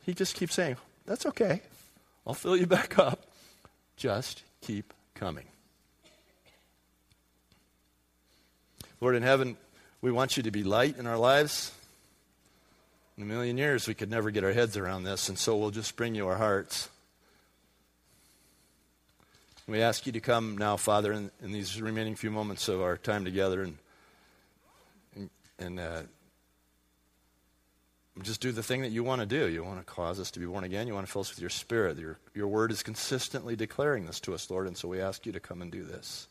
He 0.06 0.14
just 0.14 0.36
keeps 0.36 0.56
saying, 0.56 0.78
That's 1.06 1.26
okay. 1.26 1.62
I'll 2.26 2.34
fill 2.34 2.56
you 2.56 2.68
back 2.68 2.98
up. 2.98 3.26
Just 3.98 4.44
keep 4.62 4.94
coming. 5.16 5.46
Lord 9.02 9.16
in 9.16 9.24
heaven, 9.24 9.58
we 10.02 10.12
want 10.12 10.38
you 10.38 10.44
to 10.44 10.52
be 10.52 10.64
light 10.64 10.98
in 10.98 11.08
our 11.08 11.18
lives. 11.18 11.72
In 13.20 13.24
a 13.24 13.28
million 13.28 13.58
years, 13.58 13.86
we 13.86 13.94
could 13.94 14.10
never 14.10 14.32
get 14.32 14.46
our 14.46 14.54
heads 14.54 14.78
around 14.78 15.04
this, 15.04 15.28
and 15.28 15.38
so 15.38 15.58
we'll 15.58 15.72
just 15.72 15.98
bring 15.98 16.16
you 16.16 16.30
our 16.30 16.38
hearts. 16.38 16.88
We 19.68 19.82
ask 19.82 20.06
you 20.06 20.14
to 20.14 20.22
come 20.22 20.58
now, 20.58 20.78
Father, 20.78 21.12
in, 21.12 21.30
in 21.44 21.52
these 21.52 21.82
remaining 21.82 22.16
few 22.16 22.32
moments 22.32 22.70
of 22.70 22.82
our 22.82 22.96
time 22.96 23.26
together 23.26 23.64
and, 23.64 23.78
and, 25.18 25.30
and 25.60 25.80
uh, 25.82 26.02
just 28.22 28.40
do 28.40 28.54
the 28.54 28.64
thing 28.64 28.84
that 28.84 28.92
you 28.92 29.04
want 29.04 29.20
to 29.20 29.28
do. 29.28 29.50
You 29.50 29.66
want 29.66 29.80
to 29.80 29.86
cause 29.86 30.18
us 30.18 30.32
to 30.32 30.40
be 30.40 30.46
born 30.46 30.64
again. 30.64 30.88
You 30.88 30.94
want 30.94 31.06
to 31.06 31.12
fill 31.12 31.24
us 31.24 31.30
with 31.30 31.42
your 31.42 31.50
spirit. 31.50 31.98
Your, 31.98 32.18
your 32.34 32.48
word 32.48 32.72
is 32.72 32.84
consistently 32.84 33.58
declaring 33.58 34.06
this 34.06 34.22
to 34.22 34.34
us, 34.34 34.50
Lord, 34.50 34.66
and 34.66 34.78
so 34.78 34.88
we 34.88 35.02
ask 35.02 35.26
you 35.26 35.34
to 35.34 35.42
come 35.42 35.62
and 35.62 35.70
do 35.70 35.84
this. 35.84 36.30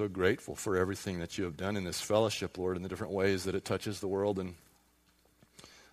So 0.00 0.08
grateful 0.08 0.54
for 0.54 0.78
everything 0.78 1.18
that 1.18 1.36
you 1.36 1.44
have 1.44 1.58
done 1.58 1.76
in 1.76 1.84
this 1.84 2.00
fellowship, 2.00 2.56
Lord, 2.56 2.78
in 2.78 2.82
the 2.82 2.88
different 2.88 3.12
ways 3.12 3.44
that 3.44 3.54
it 3.54 3.66
touches 3.66 4.00
the 4.00 4.08
world 4.08 4.38
and 4.38 4.54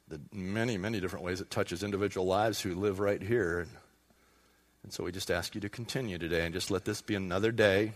the 0.08 0.22
many, 0.32 0.78
many 0.78 1.02
different 1.02 1.26
ways 1.26 1.42
it 1.42 1.52
touches 1.52 1.84
individual 1.84 2.26
lives 2.26 2.62
who 2.62 2.74
live 2.74 3.02
right 3.02 3.22
here. 3.22 3.60
And, 3.60 3.70
and 4.84 4.94
so 4.94 5.04
we 5.04 5.12
just 5.12 5.30
ask 5.30 5.56
you 5.56 5.60
to 5.60 5.68
continue 5.68 6.18
today 6.18 6.46
and 6.46 6.54
just 6.54 6.72
let 6.72 6.86
this 6.86 7.02
be 7.02 7.16
another 7.16 7.52
day 7.52 7.92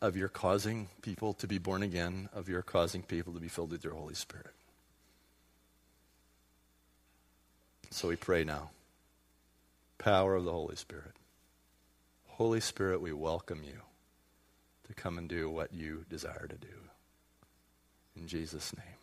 of 0.00 0.16
your 0.16 0.28
causing 0.28 0.88
people 1.02 1.34
to 1.34 1.46
be 1.46 1.58
born 1.58 1.84
again, 1.84 2.28
of 2.32 2.48
your 2.48 2.62
causing 2.62 3.04
people 3.04 3.32
to 3.34 3.38
be 3.38 3.46
filled 3.46 3.70
with 3.70 3.84
your 3.84 3.94
Holy 3.94 4.14
Spirit. 4.14 4.50
So 7.90 8.08
we 8.08 8.16
pray 8.16 8.42
now. 8.42 8.70
Power 9.98 10.34
of 10.34 10.44
the 10.44 10.50
Holy 10.50 10.74
Spirit. 10.74 11.12
Holy 12.26 12.58
Spirit, 12.58 13.00
we 13.00 13.12
welcome 13.12 13.62
you 13.62 13.82
to 14.90 15.02
come 15.02 15.18
and 15.18 15.28
do 15.28 15.48
what 15.48 15.72
you 15.72 16.04
desire 16.08 16.46
to 16.48 16.56
do. 16.56 16.90
In 18.16 18.26
Jesus' 18.26 18.74
name. 18.76 18.99